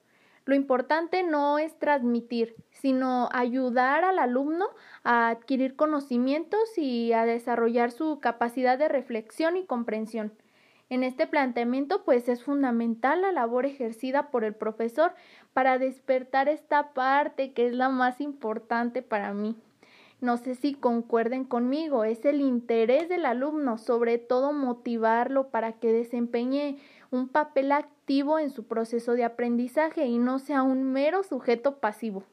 Lo 0.45 0.53
importante 0.53 1.23
no 1.23 1.57
es 1.57 1.77
transmitir, 1.79 2.55
sino 2.69 3.29
ayudar 3.31 4.03
al 4.03 4.19
alumno 4.19 4.67
a 5.03 5.29
adquirir 5.29 5.75
conocimientos 5.75 6.77
y 6.77 7.13
a 7.13 7.25
desarrollar 7.25 7.91
su 7.91 8.19
capacidad 8.19 8.77
de 8.77 8.87
reflexión 8.87 9.57
y 9.57 9.65
comprensión. 9.65 10.33
En 10.89 11.03
este 11.03 11.25
planteamiento, 11.25 12.03
pues 12.03 12.29
es 12.29 12.43
fundamental 12.43 13.21
la 13.21 13.31
labor 13.31 13.65
ejercida 13.65 14.29
por 14.29 14.43
el 14.43 14.53
profesor 14.53 15.15
para 15.51 15.79
despertar 15.79 16.47
esta 16.47 16.93
parte 16.93 17.53
que 17.53 17.65
es 17.65 17.73
la 17.73 17.89
más 17.89 18.21
importante 18.21 19.01
para 19.01 19.33
mí. 19.33 19.55
No 20.21 20.37
sé 20.37 20.53
si 20.53 20.75
concuerden 20.75 21.43
conmigo, 21.43 22.03
es 22.03 22.23
el 22.23 22.39
interés 22.39 23.09
del 23.09 23.25
alumno, 23.25 23.79
sobre 23.79 24.19
todo 24.19 24.53
motivarlo 24.53 25.49
para 25.49 25.73
que 25.73 25.91
desempeñe 25.91 26.77
un 27.09 27.29
papel 27.29 27.71
activo 27.71 27.94
en 28.07 28.51
su 28.51 28.65
proceso 28.65 29.13
de 29.13 29.23
aprendizaje 29.23 30.05
y 30.05 30.19
no 30.19 30.37
sea 30.37 30.61
un 30.61 30.83
mero 30.83 31.23
sujeto 31.23 31.77
pasivo. 31.79 32.23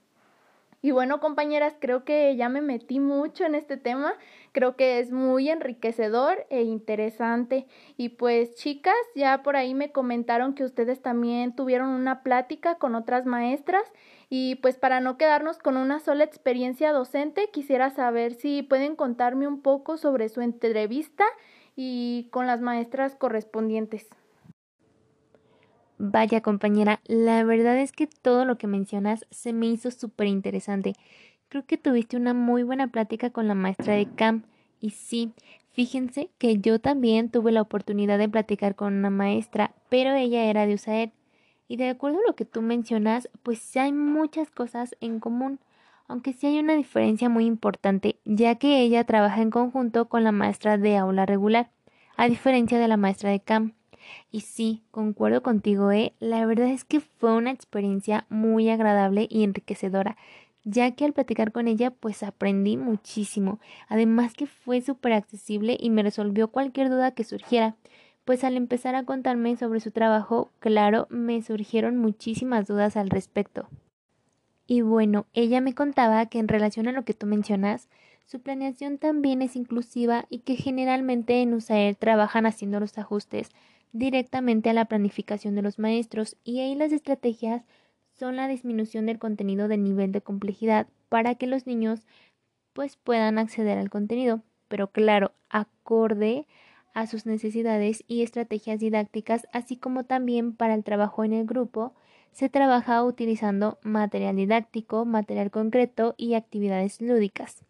Y 0.84 0.90
bueno, 0.90 1.20
compañeras, 1.20 1.76
creo 1.78 2.04
que 2.04 2.34
ya 2.34 2.48
me 2.48 2.60
metí 2.60 2.98
mucho 2.98 3.44
en 3.44 3.54
este 3.54 3.76
tema, 3.76 4.14
creo 4.50 4.74
que 4.74 4.98
es 4.98 5.12
muy 5.12 5.48
enriquecedor 5.48 6.44
e 6.50 6.62
interesante. 6.62 7.66
Y 7.96 8.10
pues 8.10 8.56
chicas, 8.56 8.96
ya 9.14 9.44
por 9.44 9.54
ahí 9.54 9.74
me 9.74 9.92
comentaron 9.92 10.54
que 10.54 10.64
ustedes 10.64 11.00
también 11.00 11.54
tuvieron 11.54 11.88
una 11.88 12.24
plática 12.24 12.74
con 12.74 12.96
otras 12.96 13.26
maestras 13.26 13.84
y 14.28 14.56
pues 14.56 14.76
para 14.76 15.00
no 15.00 15.16
quedarnos 15.16 15.58
con 15.58 15.76
una 15.76 16.00
sola 16.00 16.24
experiencia 16.24 16.92
docente, 16.92 17.48
quisiera 17.52 17.90
saber 17.90 18.34
si 18.34 18.62
pueden 18.62 18.96
contarme 18.96 19.46
un 19.46 19.62
poco 19.62 19.96
sobre 19.96 20.28
su 20.28 20.40
entrevista 20.40 21.24
y 21.76 22.28
con 22.32 22.48
las 22.48 22.60
maestras 22.60 23.14
correspondientes. 23.14 24.10
Vaya 26.04 26.40
compañera, 26.40 27.00
la 27.06 27.44
verdad 27.44 27.78
es 27.78 27.92
que 27.92 28.08
todo 28.08 28.44
lo 28.44 28.58
que 28.58 28.66
mencionas 28.66 29.24
se 29.30 29.52
me 29.52 29.66
hizo 29.66 29.92
súper 29.92 30.26
interesante. 30.26 30.94
Creo 31.48 31.64
que 31.64 31.76
tuviste 31.76 32.16
una 32.16 32.34
muy 32.34 32.64
buena 32.64 32.88
plática 32.88 33.30
con 33.30 33.46
la 33.46 33.54
maestra 33.54 33.94
de 33.94 34.06
CAM. 34.06 34.42
Y 34.80 34.90
sí, 34.90 35.32
fíjense 35.70 36.28
que 36.38 36.58
yo 36.58 36.80
también 36.80 37.30
tuve 37.30 37.52
la 37.52 37.62
oportunidad 37.62 38.18
de 38.18 38.28
platicar 38.28 38.74
con 38.74 38.94
una 38.94 39.10
maestra, 39.10 39.76
pero 39.90 40.12
ella 40.12 40.46
era 40.46 40.66
de 40.66 40.74
USAED. 40.74 41.10
Y 41.68 41.76
de 41.76 41.90
acuerdo 41.90 42.18
a 42.18 42.26
lo 42.26 42.34
que 42.34 42.46
tú 42.46 42.62
mencionas, 42.62 43.28
pues 43.44 43.60
sí 43.60 43.78
hay 43.78 43.92
muchas 43.92 44.50
cosas 44.50 44.96
en 45.00 45.20
común, 45.20 45.60
aunque 46.08 46.32
sí 46.32 46.48
hay 46.48 46.58
una 46.58 46.74
diferencia 46.74 47.28
muy 47.28 47.44
importante, 47.46 48.16
ya 48.24 48.56
que 48.56 48.80
ella 48.80 49.04
trabaja 49.04 49.40
en 49.40 49.50
conjunto 49.50 50.08
con 50.08 50.24
la 50.24 50.32
maestra 50.32 50.78
de 50.78 50.96
aula 50.96 51.26
regular, 51.26 51.70
a 52.16 52.26
diferencia 52.26 52.80
de 52.80 52.88
la 52.88 52.96
maestra 52.96 53.30
de 53.30 53.38
CAM. 53.38 53.74
Y 54.30 54.40
sí, 54.40 54.82
concuerdo 54.90 55.42
contigo, 55.42 55.92
¿eh? 55.92 56.12
La 56.20 56.44
verdad 56.46 56.68
es 56.68 56.84
que 56.84 57.00
fue 57.00 57.34
una 57.34 57.50
experiencia 57.50 58.26
muy 58.28 58.68
agradable 58.70 59.26
y 59.30 59.44
enriquecedora, 59.44 60.16
ya 60.64 60.90
que 60.92 61.04
al 61.04 61.12
platicar 61.12 61.52
con 61.52 61.68
ella 61.68 61.90
pues 61.90 62.22
aprendí 62.22 62.76
muchísimo. 62.76 63.60
Además 63.88 64.34
que 64.34 64.46
fue 64.46 64.80
súper 64.80 65.12
accesible 65.12 65.76
y 65.78 65.90
me 65.90 66.02
resolvió 66.02 66.48
cualquier 66.48 66.88
duda 66.88 67.12
que 67.12 67.24
surgiera. 67.24 67.76
Pues 68.24 68.44
al 68.44 68.56
empezar 68.56 68.94
a 68.94 69.04
contarme 69.04 69.56
sobre 69.56 69.80
su 69.80 69.90
trabajo, 69.90 70.50
claro, 70.60 71.08
me 71.10 71.42
surgieron 71.42 71.96
muchísimas 71.96 72.66
dudas 72.68 72.96
al 72.96 73.10
respecto. 73.10 73.68
Y 74.66 74.82
bueno, 74.82 75.26
ella 75.32 75.60
me 75.60 75.74
contaba 75.74 76.24
que 76.26 76.38
en 76.38 76.48
relación 76.48 76.86
a 76.86 76.92
lo 76.92 77.04
que 77.04 77.14
tú 77.14 77.26
mencionas, 77.26 77.88
su 78.24 78.40
planeación 78.40 78.98
también 78.98 79.42
es 79.42 79.56
inclusiva 79.56 80.26
y 80.30 80.40
que 80.40 80.56
generalmente 80.56 81.42
en 81.42 81.54
USAER 81.54 81.96
trabajan 81.96 82.46
haciendo 82.46 82.80
los 82.80 82.96
ajustes 82.98 83.50
directamente 83.92 84.70
a 84.70 84.72
la 84.72 84.86
planificación 84.86 85.54
de 85.54 85.62
los 85.62 85.78
maestros 85.78 86.36
y 86.44 86.60
ahí 86.60 86.74
las 86.74 86.92
estrategias 86.92 87.64
son 88.14 88.36
la 88.36 88.48
disminución 88.48 89.06
del 89.06 89.18
contenido 89.18 89.68
de 89.68 89.76
nivel 89.76 90.12
de 90.12 90.22
complejidad 90.22 90.86
para 91.08 91.34
que 91.34 91.46
los 91.46 91.66
niños 91.66 92.06
pues 92.72 92.96
puedan 92.96 93.38
acceder 93.38 93.78
al 93.78 93.90
contenido, 93.90 94.42
pero 94.68 94.90
claro, 94.90 95.32
acorde 95.50 96.46
a 96.94 97.06
sus 97.06 97.26
necesidades 97.26 98.04
y 98.06 98.22
estrategias 98.22 98.80
didácticas, 98.80 99.46
así 99.52 99.76
como 99.76 100.04
también 100.04 100.54
para 100.54 100.74
el 100.74 100.84
trabajo 100.84 101.24
en 101.24 101.32
el 101.32 101.46
grupo, 101.46 101.94
se 102.32 102.48
trabaja 102.48 103.02
utilizando 103.04 103.78
material 103.82 104.36
didáctico, 104.36 105.04
material 105.04 105.50
concreto 105.50 106.14
y 106.16 106.34
actividades 106.34 107.00
lúdicas. 107.00 107.64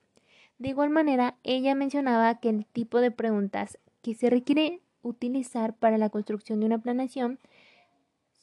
De 0.63 0.69
igual 0.69 0.91
manera, 0.91 1.35
ella 1.43 1.75
mencionaba 1.75 2.39
que 2.39 2.49
el 2.49 2.67
tipo 2.67 3.01
de 3.01 3.11
preguntas 3.11 3.79
que 4.01 4.15
se 4.15 4.31
requiere 4.31 4.81
utilizar 5.03 5.75
para 5.75 5.99
la 5.99 6.09
construcción 6.09 6.61
de 6.61 6.67
una 6.67 6.79
planeación 6.79 7.41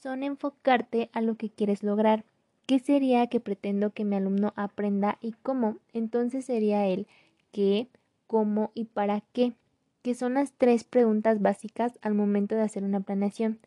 son 0.02 0.24
enfocarte 0.24 1.10
a 1.14 1.22
lo 1.22 1.36
que 1.36 1.50
quieres 1.50 1.82
lograr. 1.82 2.26
¿Qué 2.66 2.80
sería 2.80 3.28
que 3.28 3.40
pretendo 3.40 3.92
que 3.92 4.04
mi 4.04 4.18
alumno 4.18 4.52
aprenda 4.58 5.18
y 5.22 5.32
cómo? 5.32 5.78
Entonces 5.94 6.44
sería 6.44 6.86
el 6.88 7.08
qué, 7.54 7.88
cómo 8.28 8.72
y 8.74 8.84
para 8.84 9.22
qué, 9.32 9.54
que 10.02 10.14
son 10.14 10.34
las 10.34 10.52
tres 10.52 10.84
preguntas 10.84 11.42
básicas 11.42 12.00
al 12.02 12.16
momento 12.16 12.54
de 12.54 12.64
hacer 12.64 12.84
una 12.84 13.00
planeación. 13.00 13.60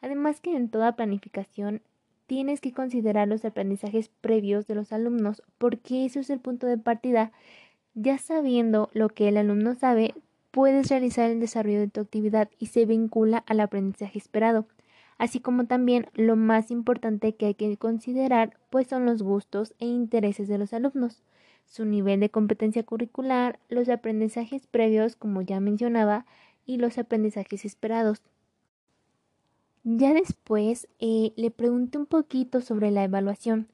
Además 0.00 0.40
que 0.40 0.56
en 0.56 0.70
toda 0.70 0.96
planificación 0.96 1.82
tienes 2.26 2.62
que 2.62 2.72
considerar 2.72 3.28
los 3.28 3.44
aprendizajes 3.44 4.08
previos 4.22 4.66
de 4.66 4.76
los 4.76 4.94
alumnos, 4.94 5.42
porque 5.58 6.06
eso 6.06 6.20
es 6.20 6.30
el 6.30 6.40
punto 6.40 6.66
de 6.66 6.78
partida. 6.78 7.32
Ya 8.00 8.16
sabiendo 8.16 8.90
lo 8.92 9.08
que 9.08 9.26
el 9.26 9.36
alumno 9.36 9.74
sabe, 9.74 10.14
puedes 10.52 10.88
realizar 10.88 11.32
el 11.32 11.40
desarrollo 11.40 11.80
de 11.80 11.88
tu 11.88 12.00
actividad 12.00 12.48
y 12.56 12.66
se 12.66 12.86
vincula 12.86 13.38
al 13.48 13.58
aprendizaje 13.58 14.20
esperado, 14.20 14.66
así 15.18 15.40
como 15.40 15.66
también 15.66 16.06
lo 16.14 16.36
más 16.36 16.70
importante 16.70 17.34
que 17.34 17.46
hay 17.46 17.54
que 17.54 17.76
considerar 17.76 18.56
pues 18.70 18.86
son 18.86 19.04
los 19.04 19.24
gustos 19.24 19.74
e 19.80 19.86
intereses 19.86 20.46
de 20.46 20.58
los 20.58 20.72
alumnos, 20.72 21.24
su 21.66 21.86
nivel 21.86 22.20
de 22.20 22.30
competencia 22.30 22.84
curricular, 22.84 23.58
los 23.68 23.88
aprendizajes 23.88 24.68
previos 24.68 25.16
como 25.16 25.42
ya 25.42 25.58
mencionaba 25.58 26.24
y 26.66 26.76
los 26.76 26.98
aprendizajes 26.98 27.64
esperados. 27.64 28.22
Ya 29.82 30.14
después 30.14 30.86
eh, 31.00 31.32
le 31.34 31.50
pregunté 31.50 31.98
un 31.98 32.06
poquito 32.06 32.60
sobre 32.60 32.92
la 32.92 33.02
evaluación. 33.02 33.66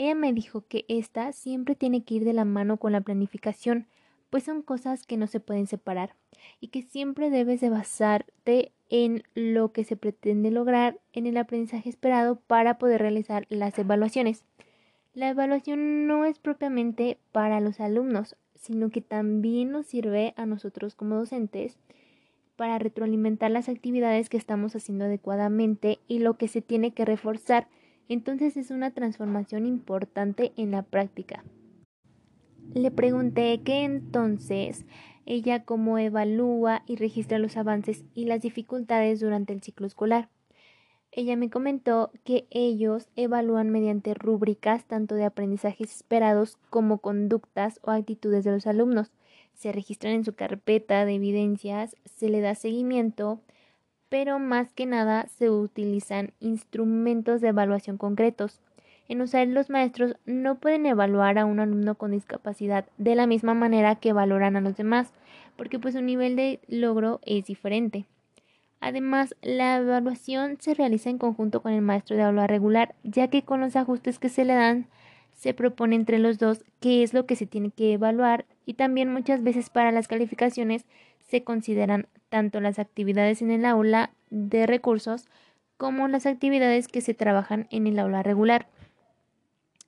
Ella 0.00 0.14
me 0.14 0.32
dijo 0.32 0.64
que 0.66 0.86
esta 0.88 1.30
siempre 1.32 1.74
tiene 1.74 2.04
que 2.04 2.14
ir 2.14 2.24
de 2.24 2.32
la 2.32 2.46
mano 2.46 2.78
con 2.78 2.92
la 2.92 3.02
planificación, 3.02 3.86
pues 4.30 4.44
son 4.44 4.62
cosas 4.62 5.06
que 5.06 5.18
no 5.18 5.26
se 5.26 5.40
pueden 5.40 5.66
separar 5.66 6.14
y 6.58 6.68
que 6.68 6.80
siempre 6.80 7.28
debes 7.28 7.60
de 7.60 7.68
basarte 7.68 8.72
en 8.88 9.24
lo 9.34 9.72
que 9.72 9.84
se 9.84 9.96
pretende 9.96 10.50
lograr 10.50 10.98
en 11.12 11.26
el 11.26 11.36
aprendizaje 11.36 11.90
esperado 11.90 12.36
para 12.36 12.78
poder 12.78 13.02
realizar 13.02 13.44
las 13.50 13.78
evaluaciones. 13.78 14.42
La 15.12 15.28
evaluación 15.28 16.06
no 16.06 16.24
es 16.24 16.38
propiamente 16.38 17.18
para 17.30 17.60
los 17.60 17.78
alumnos, 17.78 18.36
sino 18.54 18.88
que 18.88 19.02
también 19.02 19.70
nos 19.70 19.84
sirve 19.84 20.32
a 20.38 20.46
nosotros 20.46 20.94
como 20.94 21.16
docentes 21.16 21.76
para 22.56 22.78
retroalimentar 22.78 23.50
las 23.50 23.68
actividades 23.68 24.30
que 24.30 24.38
estamos 24.38 24.74
haciendo 24.74 25.04
adecuadamente 25.04 25.98
y 26.08 26.20
lo 26.20 26.38
que 26.38 26.48
se 26.48 26.62
tiene 26.62 26.92
que 26.92 27.04
reforzar. 27.04 27.68
Entonces 28.10 28.56
es 28.56 28.72
una 28.72 28.90
transformación 28.90 29.66
importante 29.66 30.52
en 30.56 30.72
la 30.72 30.82
práctica. 30.82 31.44
Le 32.74 32.90
pregunté 32.90 33.62
que 33.62 33.84
entonces 33.84 34.84
ella 35.26 35.64
cómo 35.64 35.96
evalúa 35.96 36.82
y 36.88 36.96
registra 36.96 37.38
los 37.38 37.56
avances 37.56 38.04
y 38.12 38.24
las 38.24 38.42
dificultades 38.42 39.20
durante 39.20 39.52
el 39.52 39.62
ciclo 39.62 39.86
escolar. 39.86 40.28
Ella 41.12 41.36
me 41.36 41.50
comentó 41.50 42.10
que 42.24 42.48
ellos 42.50 43.08
evalúan 43.14 43.70
mediante 43.70 44.14
rúbricas 44.14 44.86
tanto 44.86 45.14
de 45.14 45.24
aprendizajes 45.24 45.94
esperados 45.94 46.58
como 46.68 46.98
conductas 46.98 47.78
o 47.84 47.92
actitudes 47.92 48.42
de 48.42 48.50
los 48.50 48.66
alumnos. 48.66 49.12
Se 49.54 49.70
registran 49.70 50.14
en 50.14 50.24
su 50.24 50.34
carpeta 50.34 51.04
de 51.04 51.14
evidencias, 51.14 51.94
se 52.06 52.28
le 52.28 52.40
da 52.40 52.56
seguimiento, 52.56 53.40
pero 54.10 54.38
más 54.38 54.70
que 54.74 54.84
nada 54.84 55.26
se 55.38 55.48
utilizan 55.48 56.32
instrumentos 56.40 57.40
de 57.40 57.48
evaluación 57.48 57.96
concretos 57.96 58.60
en 59.10 59.22
USAID 59.22 59.48
los 59.48 59.70
maestros 59.70 60.14
no 60.24 60.54
pueden 60.54 60.86
evaluar 60.86 61.36
a 61.36 61.44
un 61.44 61.58
alumno 61.58 61.96
con 61.96 62.12
discapacidad 62.12 62.84
de 62.96 63.16
la 63.16 63.26
misma 63.26 63.54
manera 63.54 63.96
que 63.96 64.12
valoran 64.12 64.54
a 64.54 64.60
los 64.60 64.76
demás, 64.76 65.12
porque 65.56 65.80
pues 65.80 65.94
su 65.94 66.00
nivel 66.00 66.36
de 66.36 66.60
logro 66.68 67.18
es 67.26 67.46
diferente. 67.46 68.04
Además, 68.78 69.34
la 69.42 69.78
evaluación 69.78 70.58
se 70.60 70.74
realiza 70.74 71.10
en 71.10 71.18
conjunto 71.18 71.60
con 71.60 71.72
el 71.72 71.82
maestro 71.82 72.16
de 72.16 72.22
aula 72.22 72.46
regular, 72.46 72.94
ya 73.02 73.26
que 73.26 73.42
con 73.42 73.60
los 73.60 73.74
ajustes 73.74 74.20
que 74.20 74.28
se 74.28 74.44
le 74.44 74.54
dan 74.54 74.86
se 75.32 75.54
propone 75.54 75.96
entre 75.96 76.20
los 76.20 76.38
dos 76.38 76.64
qué 76.78 77.02
es 77.02 77.12
lo 77.12 77.26
que 77.26 77.34
se 77.34 77.46
tiene 77.46 77.72
que 77.72 77.94
evaluar 77.94 78.44
y 78.64 78.74
también 78.74 79.12
muchas 79.12 79.42
veces 79.42 79.70
para 79.70 79.90
las 79.90 80.06
calificaciones 80.06 80.84
se 81.30 81.44
consideran 81.44 82.08
tanto 82.28 82.60
las 82.60 82.78
actividades 82.78 83.40
en 83.40 83.50
el 83.50 83.64
aula 83.64 84.10
de 84.30 84.66
recursos 84.66 85.28
como 85.76 86.08
las 86.08 86.26
actividades 86.26 86.88
que 86.88 87.00
se 87.00 87.14
trabajan 87.14 87.66
en 87.70 87.86
el 87.86 87.98
aula 87.98 88.22
regular. 88.22 88.68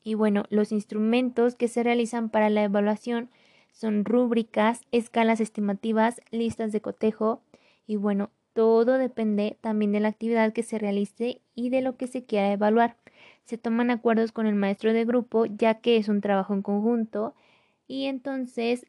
Y 0.04 0.14
bueno, 0.14 0.44
los 0.50 0.72
instrumentos 0.72 1.54
que 1.54 1.68
se 1.68 1.82
realizan 1.82 2.28
para 2.28 2.48
la 2.48 2.64
evaluación 2.64 3.28
son 3.72 4.04
rúbricas, 4.04 4.82
escalas 4.92 5.40
estimativas, 5.40 6.20
listas 6.30 6.72
de 6.72 6.80
cotejo 6.80 7.42
y 7.86 7.96
bueno, 7.96 8.30
todo 8.52 8.98
depende 8.98 9.56
también 9.60 9.92
de 9.92 10.00
la 10.00 10.08
actividad 10.08 10.52
que 10.52 10.62
se 10.62 10.78
realice 10.78 11.40
y 11.54 11.70
de 11.70 11.80
lo 11.80 11.96
que 11.96 12.06
se 12.06 12.24
quiera 12.24 12.52
evaluar. 12.52 12.96
Se 13.44 13.58
toman 13.58 13.90
acuerdos 13.90 14.30
con 14.30 14.46
el 14.46 14.54
maestro 14.54 14.92
de 14.92 15.04
grupo 15.04 15.46
ya 15.46 15.74
que 15.80 15.96
es 15.96 16.08
un 16.08 16.20
trabajo 16.20 16.54
en 16.54 16.62
conjunto 16.62 17.34
y 17.88 18.06
entonces 18.06 18.86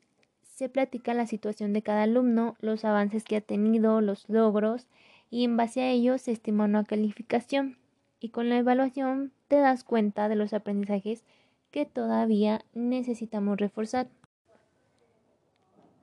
se 0.53 0.69
platica 0.69 1.13
la 1.13 1.27
situación 1.27 1.74
de 1.74 1.81
cada 1.81 2.03
alumno, 2.03 2.55
los 2.62 2.86
avances 2.86 3.24
que 3.24 3.38
ha 3.38 3.41
tenido, 3.41 4.01
los 4.01 4.29
logros 4.29 4.88
y 5.29 5.43
en 5.43 5.57
base 5.57 5.81
a 5.81 5.89
ello 5.89 6.17
se 6.17 6.31
estima 6.31 6.65
una 6.65 6.83
calificación 6.83 7.77
y 8.19 8.29
con 8.29 8.50
la 8.50 8.57
evaluación 8.57 9.33
te 9.48 9.57
das 9.57 9.83
cuenta 9.83 10.29
de 10.29 10.36
los 10.36 10.53
aprendizajes 10.53 11.24
que 11.72 11.86
todavía 11.86 12.63
necesitamos 12.74 13.57
reforzar. 13.57 14.07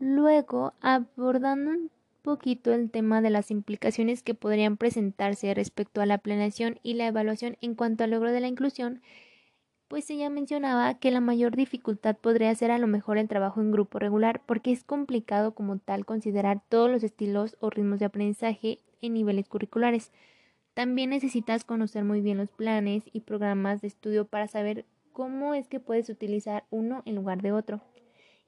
Luego, 0.00 0.72
abordando 0.80 1.70
un 1.70 1.90
poquito 2.22 2.72
el 2.72 2.90
tema 2.90 3.22
de 3.22 3.30
las 3.30 3.50
implicaciones 3.50 4.22
que 4.22 4.34
podrían 4.34 4.76
presentarse 4.76 5.54
respecto 5.54 6.00
a 6.00 6.06
la 6.06 6.18
planeación 6.18 6.80
y 6.82 6.94
la 6.94 7.06
evaluación 7.06 7.56
en 7.60 7.74
cuanto 7.74 8.02
al 8.02 8.10
logro 8.10 8.32
de 8.32 8.40
la 8.40 8.48
inclusión, 8.48 9.00
pues 9.90 10.08
ella 10.08 10.30
mencionaba 10.30 10.94
que 11.00 11.10
la 11.10 11.20
mayor 11.20 11.56
dificultad 11.56 12.16
podría 12.16 12.54
ser 12.54 12.70
a 12.70 12.78
lo 12.78 12.86
mejor 12.86 13.18
el 13.18 13.26
trabajo 13.26 13.60
en 13.60 13.72
grupo 13.72 13.98
regular, 13.98 14.40
porque 14.46 14.70
es 14.70 14.84
complicado 14.84 15.52
como 15.52 15.78
tal 15.78 16.06
considerar 16.06 16.62
todos 16.68 16.88
los 16.88 17.02
estilos 17.02 17.56
o 17.58 17.70
ritmos 17.70 17.98
de 17.98 18.04
aprendizaje 18.04 18.78
en 19.02 19.14
niveles 19.14 19.48
curriculares. 19.48 20.12
También 20.74 21.10
necesitas 21.10 21.64
conocer 21.64 22.04
muy 22.04 22.20
bien 22.20 22.38
los 22.38 22.52
planes 22.52 23.02
y 23.12 23.22
programas 23.22 23.80
de 23.80 23.88
estudio 23.88 24.26
para 24.26 24.46
saber 24.46 24.84
cómo 25.12 25.54
es 25.54 25.66
que 25.66 25.80
puedes 25.80 26.08
utilizar 26.08 26.62
uno 26.70 27.02
en 27.04 27.16
lugar 27.16 27.42
de 27.42 27.50
otro. 27.50 27.80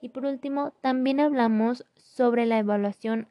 Y 0.00 0.10
por 0.10 0.24
último, 0.26 0.72
también 0.80 1.18
hablamos 1.18 1.84
sobre 1.96 2.46
la 2.46 2.60
evaluación 2.60 3.26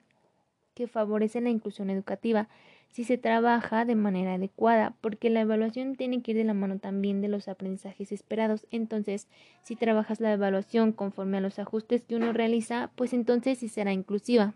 que 0.73 0.87
favorece 0.87 1.39
la 1.39 1.49
inclusión 1.49 1.89
educativa 1.89 2.49
si 2.91 3.05
se 3.05 3.17
trabaja 3.17 3.85
de 3.85 3.95
manera 3.95 4.35
adecuada, 4.35 4.95
porque 5.01 5.29
la 5.29 5.41
evaluación 5.41 5.95
tiene 5.95 6.21
que 6.21 6.31
ir 6.31 6.37
de 6.37 6.43
la 6.43 6.53
mano 6.53 6.77
también 6.79 7.21
de 7.21 7.29
los 7.29 7.47
aprendizajes 7.47 8.11
esperados. 8.11 8.67
Entonces, 8.69 9.27
si 9.63 9.75
trabajas 9.75 10.19
la 10.19 10.33
evaluación 10.33 10.91
conforme 10.91 11.37
a 11.37 11.41
los 11.41 11.57
ajustes 11.57 12.03
que 12.03 12.15
uno 12.15 12.33
realiza, 12.33 12.91
pues 12.95 13.13
entonces 13.13 13.59
sí 13.59 13.69
será 13.69 13.93
inclusiva. 13.93 14.53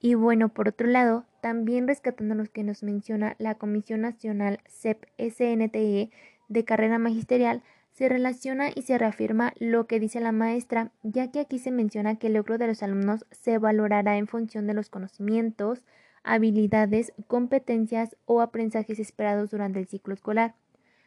Y 0.00 0.14
bueno, 0.14 0.48
por 0.48 0.68
otro 0.68 0.86
lado, 0.86 1.24
también 1.42 1.86
rescatando 1.86 2.34
los 2.34 2.48
que 2.48 2.62
nos 2.62 2.82
menciona 2.82 3.36
la 3.38 3.56
Comisión 3.56 4.02
Nacional 4.02 4.60
CEP-SNTE 4.66 6.10
de 6.48 6.64
carrera 6.64 6.98
magisterial, 6.98 7.62
se 7.92 8.08
relaciona 8.08 8.70
y 8.74 8.82
se 8.82 8.96
reafirma 8.98 9.52
lo 9.58 9.86
que 9.86 10.00
dice 10.00 10.20
la 10.20 10.32
maestra, 10.32 10.92
ya 11.02 11.30
que 11.30 11.40
aquí 11.40 11.58
se 11.58 11.70
menciona 11.70 12.16
que 12.16 12.28
el 12.28 12.34
logro 12.34 12.56
de 12.56 12.66
los 12.66 12.82
alumnos 12.82 13.26
se 13.30 13.58
valorará 13.58 14.16
en 14.16 14.26
función 14.26 14.66
de 14.66 14.74
los 14.74 14.88
conocimientos, 14.88 15.84
habilidades, 16.22 17.12
competencias 17.26 18.16
o 18.26 18.40
aprendizajes 18.40 18.98
esperados 18.98 19.50
durante 19.50 19.78
el 19.78 19.86
ciclo 19.86 20.14
escolar, 20.14 20.54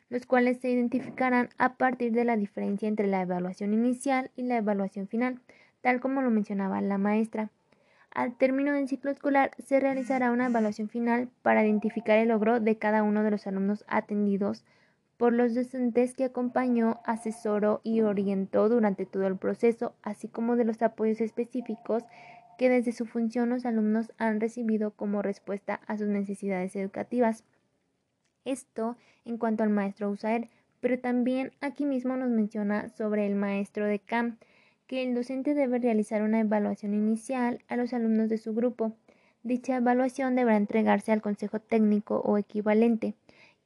los 0.09 0.25
cuales 0.25 0.59
se 0.59 0.69
identificarán 0.69 1.49
a 1.57 1.75
partir 1.75 2.11
de 2.11 2.25
la 2.25 2.37
diferencia 2.37 2.87
entre 2.87 3.07
la 3.07 3.21
evaluación 3.21 3.73
inicial 3.73 4.31
y 4.35 4.43
la 4.43 4.57
evaluación 4.57 5.07
final, 5.07 5.39
tal 5.81 5.99
como 5.99 6.21
lo 6.21 6.29
mencionaba 6.29 6.81
la 6.81 6.97
maestra. 6.97 7.49
Al 8.11 8.37
término 8.37 8.73
del 8.73 8.87
ciclo 8.87 9.09
escolar 9.09 9.51
se 9.57 9.79
realizará 9.79 10.31
una 10.31 10.45
evaluación 10.45 10.87
final 10.87 11.29
para 11.41 11.65
identificar 11.65 12.19
el 12.19 12.27
logro 12.27 12.59
de 12.59 12.77
cada 12.77 13.01
uno 13.01 13.23
de 13.23 13.31
los 13.31 13.47
alumnos 13.47 13.83
atendidos 13.87 14.63
por 15.17 15.33
los 15.33 15.55
docentes 15.55 16.13
que 16.13 16.25
acompañó, 16.25 16.99
asesoró 17.05 17.81
y 17.83 18.01
orientó 18.01 18.69
durante 18.69 19.05
todo 19.05 19.25
el 19.25 19.37
proceso, 19.37 19.95
así 20.03 20.27
como 20.27 20.55
de 20.55 20.65
los 20.65 20.81
apoyos 20.81 21.21
específicos 21.21 22.03
que 22.57 22.69
desde 22.69 22.91
su 22.91 23.05
función 23.05 23.49
los 23.49 23.65
alumnos 23.65 24.11
han 24.17 24.39
recibido 24.39 24.91
como 24.91 25.21
respuesta 25.21 25.81
a 25.87 25.97
sus 25.97 26.07
necesidades 26.07 26.75
educativas. 26.75 27.43
Esto 28.45 28.97
en 29.25 29.37
cuanto 29.37 29.63
al 29.63 29.69
maestro 29.69 30.09
USAER, 30.09 30.49
pero 30.79 30.99
también 30.99 31.51
aquí 31.61 31.85
mismo 31.85 32.17
nos 32.17 32.29
menciona 32.29 32.89
sobre 32.89 33.25
el 33.25 33.35
maestro 33.35 33.85
de 33.85 33.99
CAM, 33.99 34.37
que 34.87 35.03
el 35.03 35.15
docente 35.15 35.53
debe 35.53 35.79
realizar 35.79 36.21
una 36.21 36.41
evaluación 36.41 36.93
inicial 36.93 37.63
a 37.69 37.77
los 37.77 37.93
alumnos 37.93 38.29
de 38.29 38.37
su 38.37 38.53
grupo. 38.53 38.93
Dicha 39.43 39.77
evaluación 39.77 40.35
deberá 40.35 40.57
entregarse 40.57 41.11
al 41.11 41.21
consejo 41.21 41.59
técnico 41.59 42.19
o 42.19 42.37
equivalente 42.37 43.15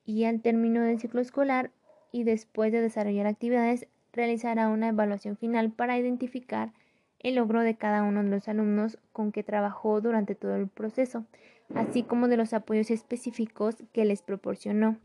y 0.06 0.24
al 0.26 0.42
término 0.42 0.82
del 0.82 1.00
ciclo 1.00 1.22
escolar 1.22 1.72
y 2.12 2.24
después 2.24 2.72
de 2.72 2.82
desarrollar 2.82 3.28
actividades 3.28 3.88
realizará 4.14 4.70
una 4.70 4.90
evaluación 4.90 5.38
final 5.38 5.72
para 5.72 5.98
identificar 5.98 6.72
el 7.20 7.36
logro 7.36 7.62
de 7.62 7.78
cada 7.78 8.04
uno 8.04 8.24
de 8.24 8.30
los 8.30 8.48
alumnos 8.48 8.98
con 9.12 9.32
que 9.32 9.44
trabajó 9.44 10.02
durante 10.02 10.36
todo 10.36 10.56
el 10.56 10.68
proceso, 10.68 11.26
así 11.74 12.04
como 12.04 12.28
de 12.28 12.38
los 12.38 12.54
apoyos 12.54 12.92
específicos 12.92 13.76
que 13.94 14.06
les 14.06 14.22
proporcionó. 14.22 15.00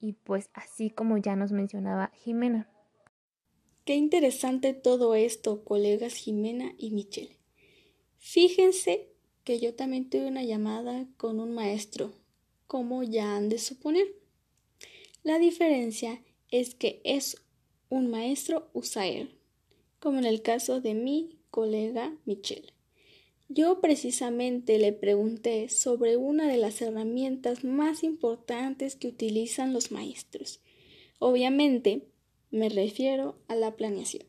Y 0.00 0.12
pues 0.12 0.50
así 0.52 0.90
como 0.90 1.16
ya 1.16 1.36
nos 1.36 1.52
mencionaba 1.52 2.10
Jimena. 2.14 2.68
Qué 3.84 3.94
interesante 3.94 4.74
todo 4.74 5.14
esto, 5.14 5.64
colegas 5.64 6.14
Jimena 6.14 6.72
y 6.78 6.90
Michelle. 6.90 7.38
Fíjense 8.18 9.08
que 9.44 9.60
yo 9.60 9.74
también 9.74 10.08
tuve 10.08 10.26
una 10.26 10.42
llamada 10.42 11.06
con 11.16 11.38
un 11.38 11.54
maestro, 11.54 12.12
como 12.66 13.02
ya 13.02 13.36
han 13.36 13.48
de 13.48 13.58
suponer. 13.58 14.06
La 15.22 15.38
diferencia 15.38 16.22
es 16.50 16.74
que 16.74 17.00
es 17.04 17.44
un 17.88 18.10
maestro 18.10 18.70
USAER 18.72 19.33
como 20.04 20.18
en 20.18 20.26
el 20.26 20.42
caso 20.42 20.82
de 20.82 20.92
mi 20.92 21.38
colega 21.50 22.14
Michelle. 22.26 22.74
Yo 23.48 23.80
precisamente 23.80 24.78
le 24.78 24.92
pregunté 24.92 25.70
sobre 25.70 26.18
una 26.18 26.46
de 26.46 26.58
las 26.58 26.82
herramientas 26.82 27.64
más 27.64 28.04
importantes 28.04 28.96
que 28.96 29.08
utilizan 29.08 29.72
los 29.72 29.90
maestros. 29.90 30.60
Obviamente, 31.18 32.02
me 32.50 32.68
refiero 32.68 33.38
a 33.48 33.54
la 33.54 33.76
planeación. 33.76 34.26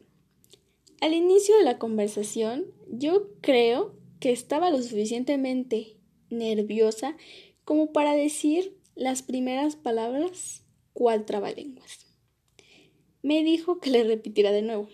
Al 1.02 1.14
inicio 1.14 1.58
de 1.58 1.66
la 1.66 1.78
conversación, 1.78 2.68
yo 2.90 3.28
creo 3.42 3.98
que 4.22 4.32
estaba 4.32 4.70
lo 4.70 4.82
suficientemente 4.82 5.98
nerviosa 6.30 7.18
como 7.66 7.92
para 7.92 8.14
decir 8.14 8.78
las 8.96 9.24
primeras 9.24 9.76
palabras 9.76 10.64
cual 10.94 11.26
trabalenguas. 11.26 12.06
Me 13.22 13.44
dijo 13.44 13.82
que 13.82 13.90
le 13.90 14.06
repitiera 14.06 14.54
de 14.54 14.62
nuevo. 14.62 14.88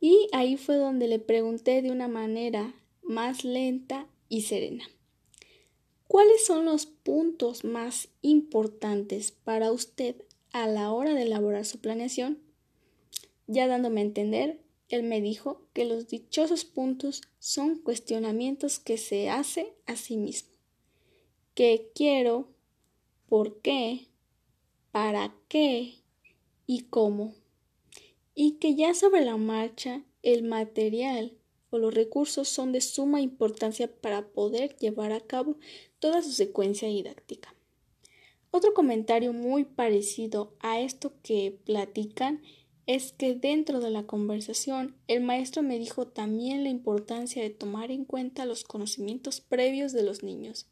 Y 0.00 0.28
ahí 0.32 0.56
fue 0.56 0.76
donde 0.76 1.08
le 1.08 1.18
pregunté 1.18 1.82
de 1.82 1.90
una 1.90 2.08
manera 2.08 2.74
más 3.02 3.44
lenta 3.44 4.06
y 4.28 4.42
serena. 4.42 4.84
¿Cuáles 6.08 6.46
son 6.46 6.64
los 6.64 6.86
puntos 6.86 7.64
más 7.64 8.08
importantes 8.22 9.32
para 9.32 9.72
usted 9.72 10.16
a 10.52 10.68
la 10.68 10.92
hora 10.92 11.14
de 11.14 11.22
elaborar 11.22 11.64
su 11.64 11.80
planeación? 11.80 12.38
Ya 13.46 13.66
dándome 13.66 14.00
a 14.00 14.04
entender, 14.04 14.60
él 14.88 15.02
me 15.02 15.20
dijo 15.20 15.62
que 15.72 15.84
los 15.84 16.08
dichosos 16.08 16.64
puntos 16.64 17.22
son 17.38 17.78
cuestionamientos 17.78 18.78
que 18.78 18.98
se 18.98 19.30
hace 19.30 19.74
a 19.86 19.96
sí 19.96 20.16
mismo. 20.16 20.50
¿Qué 21.54 21.90
quiero? 21.94 22.48
¿Por 23.28 23.60
qué? 23.60 24.06
¿Para 24.92 25.34
qué? 25.48 25.96
¿Y 26.66 26.82
cómo? 26.82 27.34
Y 28.38 28.58
que 28.58 28.76
ya 28.76 28.94
sobre 28.94 29.24
la 29.24 29.38
marcha 29.38 30.04
el 30.22 30.44
material 30.44 31.32
o 31.70 31.78
los 31.78 31.94
recursos 31.94 32.48
son 32.48 32.70
de 32.70 32.82
suma 32.82 33.20
importancia 33.20 33.90
para 33.90 34.28
poder 34.28 34.76
llevar 34.76 35.10
a 35.12 35.20
cabo 35.20 35.56
toda 35.98 36.22
su 36.22 36.30
secuencia 36.30 36.86
didáctica. 36.86 37.54
Otro 38.50 38.74
comentario 38.74 39.32
muy 39.32 39.64
parecido 39.64 40.54
a 40.60 40.80
esto 40.80 41.14
que 41.22 41.58
platican 41.64 42.42
es 42.86 43.12
que 43.12 43.34
dentro 43.34 43.80
de 43.80 43.90
la 43.90 44.04
conversación 44.04 44.96
el 45.08 45.22
maestro 45.22 45.62
me 45.62 45.78
dijo 45.78 46.06
también 46.06 46.62
la 46.62 46.68
importancia 46.68 47.42
de 47.42 47.50
tomar 47.50 47.90
en 47.90 48.04
cuenta 48.04 48.44
los 48.44 48.64
conocimientos 48.64 49.40
previos 49.40 49.92
de 49.92 50.02
los 50.02 50.22
niños, 50.22 50.66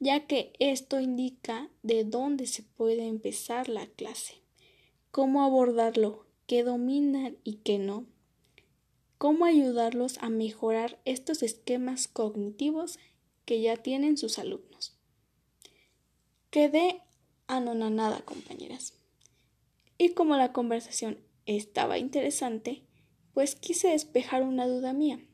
ya 0.00 0.26
que 0.26 0.52
esto 0.58 0.98
indica 0.98 1.70
de 1.82 2.04
dónde 2.04 2.46
se 2.46 2.62
puede 2.62 3.06
empezar 3.06 3.68
la 3.68 3.86
clase, 3.86 4.34
cómo 5.10 5.42
abordarlo, 5.44 6.26
qué 6.52 6.64
dominan 6.64 7.38
y 7.44 7.60
qué 7.64 7.78
no. 7.78 8.04
Cómo 9.16 9.46
ayudarlos 9.46 10.18
a 10.18 10.28
mejorar 10.28 11.00
estos 11.06 11.42
esquemas 11.42 12.08
cognitivos 12.08 12.98
que 13.46 13.62
ya 13.62 13.78
tienen 13.78 14.18
sus 14.18 14.38
alumnos. 14.38 14.94
Quedé 16.50 17.00
anonanada, 17.46 18.20
compañeras. 18.26 18.98
Y 19.96 20.10
como 20.10 20.36
la 20.36 20.52
conversación 20.52 21.16
estaba 21.46 21.96
interesante, 21.96 22.82
pues 23.32 23.54
quise 23.54 23.88
despejar 23.88 24.42
una 24.42 24.66
duda 24.66 24.92
mía. 24.92 25.26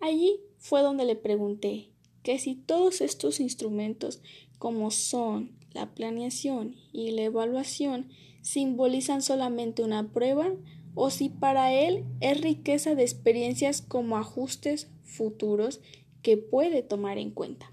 Allí 0.00 0.40
fue 0.56 0.80
donde 0.80 1.04
le 1.04 1.16
pregunté 1.16 1.90
que 2.22 2.38
si 2.38 2.54
todos 2.54 3.02
estos 3.02 3.40
instrumentos, 3.40 4.22
como 4.58 4.90
son 4.90 5.58
la 5.74 5.94
planeación 5.94 6.76
y 6.94 7.10
la 7.10 7.24
evaluación, 7.24 8.08
simbolizan 8.42 9.22
solamente 9.22 9.82
una 9.82 10.12
prueba, 10.12 10.52
o 10.94 11.10
si 11.10 11.28
para 11.28 11.72
él 11.72 12.04
es 12.20 12.40
riqueza 12.40 12.94
de 12.94 13.02
experiencias 13.02 13.82
como 13.82 14.16
ajustes 14.16 14.90
futuros 15.04 15.80
que 16.22 16.36
puede 16.36 16.82
tomar 16.82 17.18
en 17.18 17.30
cuenta. 17.30 17.72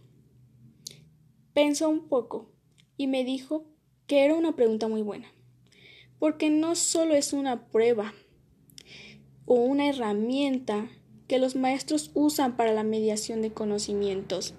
Pensó 1.54 1.90
un 1.90 2.08
poco 2.08 2.52
y 2.98 3.08
me 3.08 3.24
dijo 3.24 3.66
que 4.08 4.26
era 4.26 4.36
una 4.36 4.56
pregunta 4.56 4.88
muy 4.88 5.02
buena, 5.02 5.28
porque 6.20 6.50
no 6.50 6.76
solo 6.76 7.16
es 7.16 7.34
una 7.34 7.68
prueba 7.68 8.14
o 9.46 9.56
una 9.56 9.90
herramienta 9.90 10.90
que 11.28 11.40
los 11.40 11.56
maestros 11.56 12.12
usan 12.14 12.56
para 12.56 12.74
la 12.74 12.84
mediación 12.84 13.42
de 13.42 13.52
conocimientos, 13.52 14.54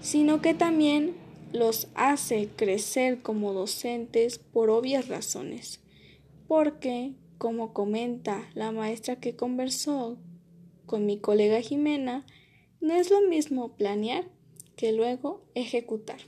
sino 0.00 0.40
que 0.40 0.54
también 0.54 1.14
los 1.52 1.88
hace 1.94 2.48
crecer 2.54 3.22
como 3.22 3.52
docentes 3.52 4.38
por 4.38 4.70
obvias 4.70 5.08
razones, 5.08 5.80
porque, 6.46 7.14
como 7.38 7.72
comenta 7.72 8.48
la 8.54 8.72
maestra 8.72 9.16
que 9.16 9.36
conversó 9.36 10.18
con 10.86 11.06
mi 11.06 11.18
colega 11.18 11.60
Jimena, 11.60 12.26
no 12.80 12.94
es 12.94 13.10
lo 13.10 13.20
mismo 13.22 13.76
planear 13.76 14.28
que 14.76 14.92
luego 14.92 15.44
ejecutar. 15.54 16.20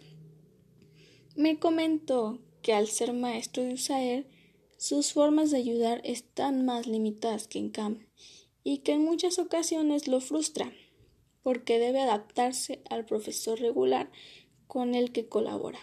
Me 1.34 1.58
comentó 1.58 2.40
que 2.60 2.72
al 2.72 2.88
ser 2.88 3.12
maestro 3.12 3.62
de 3.62 3.74
USAER, 3.74 4.26
sus 4.76 5.12
formas 5.12 5.50
de 5.50 5.58
ayudar 5.58 6.00
están 6.04 6.64
más 6.64 6.86
limitadas 6.86 7.46
que 7.46 7.58
en 7.58 7.70
CAM 7.70 8.06
y 8.64 8.78
que 8.78 8.92
en 8.92 9.04
muchas 9.04 9.38
ocasiones 9.38 10.08
lo 10.08 10.20
frustra 10.20 10.72
porque 11.42 11.78
debe 11.78 12.00
adaptarse 12.00 12.82
al 12.88 13.04
profesor 13.04 13.60
regular 13.60 14.10
con 14.72 14.94
el 14.94 15.12
que 15.12 15.28
colabora. 15.28 15.80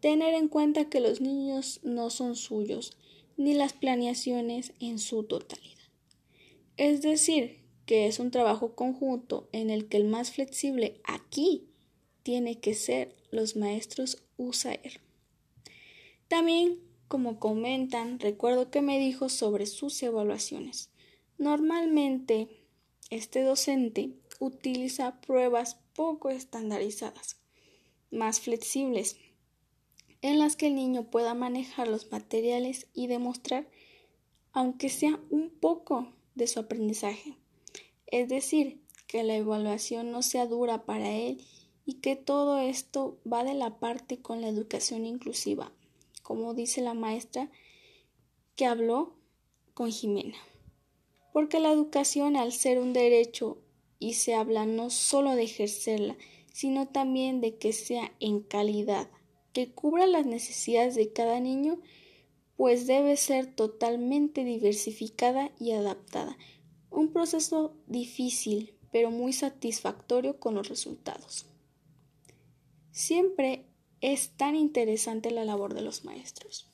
Tener 0.00 0.34
en 0.34 0.48
cuenta 0.48 0.90
que 0.90 1.00
los 1.00 1.22
niños 1.22 1.80
no 1.82 2.10
son 2.10 2.36
suyos, 2.36 2.94
ni 3.38 3.54
las 3.54 3.72
planeaciones 3.72 4.74
en 4.80 4.98
su 4.98 5.24
totalidad. 5.24 5.88
Es 6.76 7.00
decir, 7.00 7.62
que 7.86 8.06
es 8.06 8.18
un 8.18 8.30
trabajo 8.30 8.74
conjunto 8.74 9.48
en 9.52 9.70
el 9.70 9.88
que 9.88 9.96
el 9.96 10.04
más 10.04 10.30
flexible 10.30 11.00
aquí 11.04 11.70
tiene 12.22 12.60
que 12.60 12.74
ser 12.74 13.16
los 13.30 13.56
maestros 13.56 14.22
USAER. 14.36 15.00
También, 16.28 16.78
como 17.08 17.38
comentan, 17.38 18.20
recuerdo 18.20 18.70
que 18.70 18.82
me 18.82 18.98
dijo 18.98 19.30
sobre 19.30 19.64
sus 19.64 20.02
evaluaciones. 20.02 20.90
Normalmente, 21.38 22.48
este 23.08 23.40
docente 23.40 24.10
utiliza 24.38 25.18
pruebas 25.22 25.78
poco 25.94 26.28
estandarizadas 26.28 27.38
más 28.10 28.40
flexibles, 28.40 29.16
en 30.22 30.38
las 30.38 30.56
que 30.56 30.68
el 30.68 30.74
niño 30.74 31.10
pueda 31.10 31.34
manejar 31.34 31.88
los 31.88 32.10
materiales 32.10 32.86
y 32.94 33.06
demostrar, 33.06 33.68
aunque 34.52 34.88
sea 34.88 35.20
un 35.30 35.50
poco, 35.50 36.12
de 36.36 36.46
su 36.46 36.60
aprendizaje. 36.60 37.36
Es 38.06 38.28
decir, 38.28 38.80
que 39.08 39.24
la 39.24 39.36
evaluación 39.36 40.12
no 40.12 40.22
sea 40.22 40.46
dura 40.46 40.84
para 40.84 41.10
él 41.10 41.42
y 41.84 41.94
que 41.94 42.14
todo 42.14 42.58
esto 42.58 43.18
va 43.30 43.42
de 43.42 43.54
la 43.54 43.78
parte 43.78 44.20
con 44.20 44.40
la 44.40 44.48
educación 44.48 45.06
inclusiva, 45.06 45.72
como 46.22 46.54
dice 46.54 46.82
la 46.82 46.94
maestra 46.94 47.50
que 48.54 48.66
habló 48.66 49.14
con 49.74 49.90
Jimena. 49.90 50.36
Porque 51.32 51.60
la 51.60 51.70
educación, 51.70 52.36
al 52.36 52.52
ser 52.52 52.78
un 52.78 52.92
derecho 52.92 53.58
y 53.98 54.14
se 54.14 54.34
habla 54.34 54.66
no 54.66 54.90
solo 54.90 55.34
de 55.34 55.44
ejercerla, 55.44 56.16
sino 56.56 56.88
también 56.88 57.42
de 57.42 57.58
que 57.58 57.74
sea 57.74 58.14
en 58.18 58.40
calidad, 58.40 59.10
que 59.52 59.72
cubra 59.72 60.06
las 60.06 60.24
necesidades 60.24 60.94
de 60.94 61.12
cada 61.12 61.38
niño, 61.38 61.82
pues 62.56 62.86
debe 62.86 63.18
ser 63.18 63.54
totalmente 63.54 64.42
diversificada 64.42 65.52
y 65.60 65.72
adaptada. 65.72 66.38
Un 66.88 67.12
proceso 67.12 67.76
difícil, 67.86 68.74
pero 68.90 69.10
muy 69.10 69.34
satisfactorio 69.34 70.40
con 70.40 70.54
los 70.54 70.70
resultados. 70.70 71.44
Siempre 72.90 73.66
es 74.00 74.30
tan 74.30 74.56
interesante 74.56 75.32
la 75.32 75.44
labor 75.44 75.74
de 75.74 75.82
los 75.82 76.06
maestros. 76.06 76.72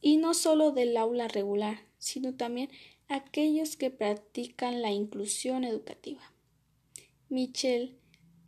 Y 0.00 0.16
no 0.16 0.34
solo 0.34 0.72
del 0.72 0.96
aula 0.96 1.28
regular, 1.28 1.86
sino 1.98 2.34
también 2.34 2.70
aquellos 3.06 3.76
que 3.76 3.92
practican 3.92 4.82
la 4.82 4.90
inclusión 4.90 5.62
educativa. 5.62 6.32
Michelle 7.28 7.96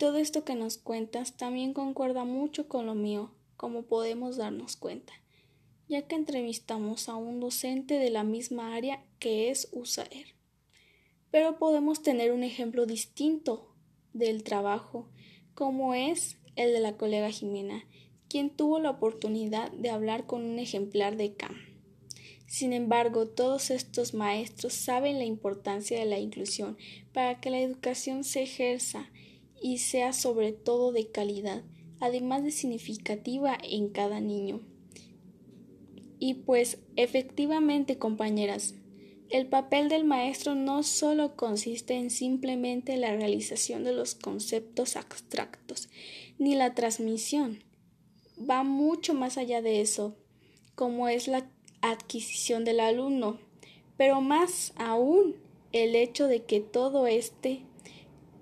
todo 0.01 0.17
esto 0.17 0.43
que 0.43 0.55
nos 0.55 0.79
cuentas 0.79 1.37
también 1.37 1.73
concuerda 1.73 2.25
mucho 2.25 2.67
con 2.67 2.87
lo 2.87 2.95
mío, 2.95 3.35
como 3.55 3.83
podemos 3.83 4.35
darnos 4.35 4.75
cuenta, 4.75 5.13
ya 5.87 6.07
que 6.07 6.15
entrevistamos 6.15 7.07
a 7.07 7.13
un 7.13 7.39
docente 7.39 7.99
de 7.99 8.09
la 8.09 8.23
misma 8.23 8.73
área 8.73 9.05
que 9.19 9.51
es 9.51 9.69
USAER. 9.73 10.33
Pero 11.29 11.59
podemos 11.59 12.01
tener 12.01 12.31
un 12.31 12.41
ejemplo 12.41 12.87
distinto 12.87 13.75
del 14.11 14.43
trabajo, 14.43 15.07
como 15.53 15.93
es 15.93 16.39
el 16.55 16.73
de 16.73 16.79
la 16.79 16.97
colega 16.97 17.29
Jimena, 17.29 17.85
quien 18.27 18.49
tuvo 18.49 18.79
la 18.79 18.89
oportunidad 18.89 19.71
de 19.71 19.91
hablar 19.91 20.25
con 20.25 20.43
un 20.43 20.57
ejemplar 20.57 21.15
de 21.15 21.35
CAM. 21.35 21.57
Sin 22.47 22.73
embargo, 22.73 23.27
todos 23.27 23.69
estos 23.69 24.15
maestros 24.15 24.73
saben 24.73 25.19
la 25.19 25.25
importancia 25.25 25.99
de 25.99 26.05
la 26.05 26.17
inclusión 26.17 26.75
para 27.13 27.39
que 27.39 27.51
la 27.51 27.59
educación 27.59 28.23
se 28.23 28.41
ejerza 28.41 29.11
y 29.61 29.77
sea 29.77 30.11
sobre 30.11 30.51
todo 30.51 30.91
de 30.91 31.07
calidad, 31.11 31.63
además 31.99 32.43
de 32.43 32.51
significativa 32.51 33.57
en 33.61 33.89
cada 33.89 34.19
niño. 34.19 34.61
Y 36.19 36.35
pues 36.35 36.79
efectivamente, 36.95 37.97
compañeras, 37.97 38.75
el 39.29 39.47
papel 39.47 39.87
del 39.87 40.03
maestro 40.03 40.55
no 40.55 40.83
solo 40.83 41.35
consiste 41.35 41.93
en 41.93 42.09
simplemente 42.09 42.97
la 42.97 43.15
realización 43.15 43.83
de 43.83 43.93
los 43.93 44.13
conceptos 44.13 44.97
abstractos, 44.97 45.89
ni 46.37 46.55
la 46.55 46.73
transmisión. 46.73 47.63
Va 48.37 48.63
mucho 48.63 49.13
más 49.13 49.37
allá 49.37 49.61
de 49.61 49.81
eso, 49.81 50.15
como 50.75 51.07
es 51.07 51.27
la 51.27 51.49
adquisición 51.81 52.65
del 52.65 52.79
alumno, 52.79 53.39
pero 53.95 54.21
más 54.21 54.73
aún 54.75 55.35
el 55.71 55.95
hecho 55.95 56.27
de 56.27 56.43
que 56.43 56.59
todo 56.59 57.07
este 57.07 57.61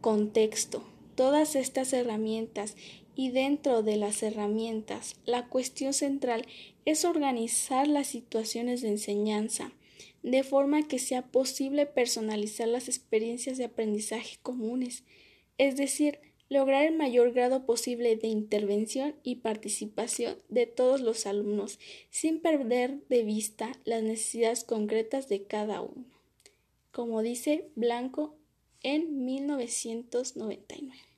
contexto 0.01 0.84
todas 1.19 1.58
estas 1.58 1.91
herramientas 1.91 2.77
y 3.13 3.32
dentro 3.32 3.84
de 3.84 3.97
las 3.97 4.23
herramientas 4.23 5.17
la 5.25 5.49
cuestión 5.49 5.91
central 5.91 6.45
es 6.86 7.03
organizar 7.03 7.89
las 7.89 8.08
situaciones 8.08 8.82
de 8.82 8.88
enseñanza 8.88 9.73
de 10.23 10.43
forma 10.43 10.88
que 10.88 10.97
sea 10.97 11.23
posible 11.23 11.86
personalizar 11.86 12.69
las 12.69 12.88
experiencias 12.88 13.58
de 13.58 13.65
aprendizaje 13.65 14.38
comunes, 14.41 15.03
es 15.58 15.75
decir, 15.75 16.19
lograr 16.47 16.86
el 16.86 16.95
mayor 16.95 17.34
grado 17.34 17.65
posible 17.65 18.15
de 18.15 18.29
intervención 18.29 19.13
y 19.21 19.36
participación 19.36 20.38
de 20.47 20.67
todos 20.67 21.01
los 21.01 21.25
alumnos, 21.25 21.79
sin 22.10 22.39
perder 22.39 23.05
de 23.10 23.23
vista 23.23 23.73
las 23.84 24.03
necesidades 24.03 24.63
concretas 24.63 25.27
de 25.27 25.43
cada 25.43 25.82
uno. 25.82 26.05
Como 26.93 27.21
dice 27.21 27.67
Blanco 27.75 28.38
en 28.84 29.25
1999. 29.25 31.09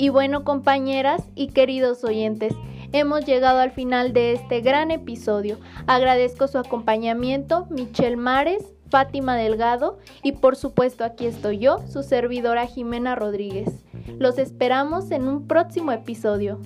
Y 0.00 0.08
bueno, 0.08 0.44
compañeras 0.44 1.28
y 1.34 1.48
queridos 1.48 2.04
oyentes, 2.04 2.54
hemos 2.92 3.26
llegado 3.26 3.58
al 3.58 3.70
final 3.70 4.14
de 4.14 4.32
este 4.32 4.62
gran 4.62 4.90
episodio. 4.90 5.58
Agradezco 5.86 6.48
su 6.48 6.56
acompañamiento, 6.56 7.66
Michelle 7.68 8.16
Mares, 8.16 8.64
Fátima 8.88 9.36
Delgado 9.36 9.98
y 10.22 10.32
por 10.32 10.56
supuesto 10.56 11.04
aquí 11.04 11.26
estoy 11.26 11.58
yo, 11.58 11.86
su 11.86 12.02
servidora 12.02 12.64
Jimena 12.66 13.14
Rodríguez. 13.14 13.84
Los 14.18 14.38
esperamos 14.38 15.10
en 15.10 15.28
un 15.28 15.46
próximo 15.46 15.92
episodio. 15.92 16.58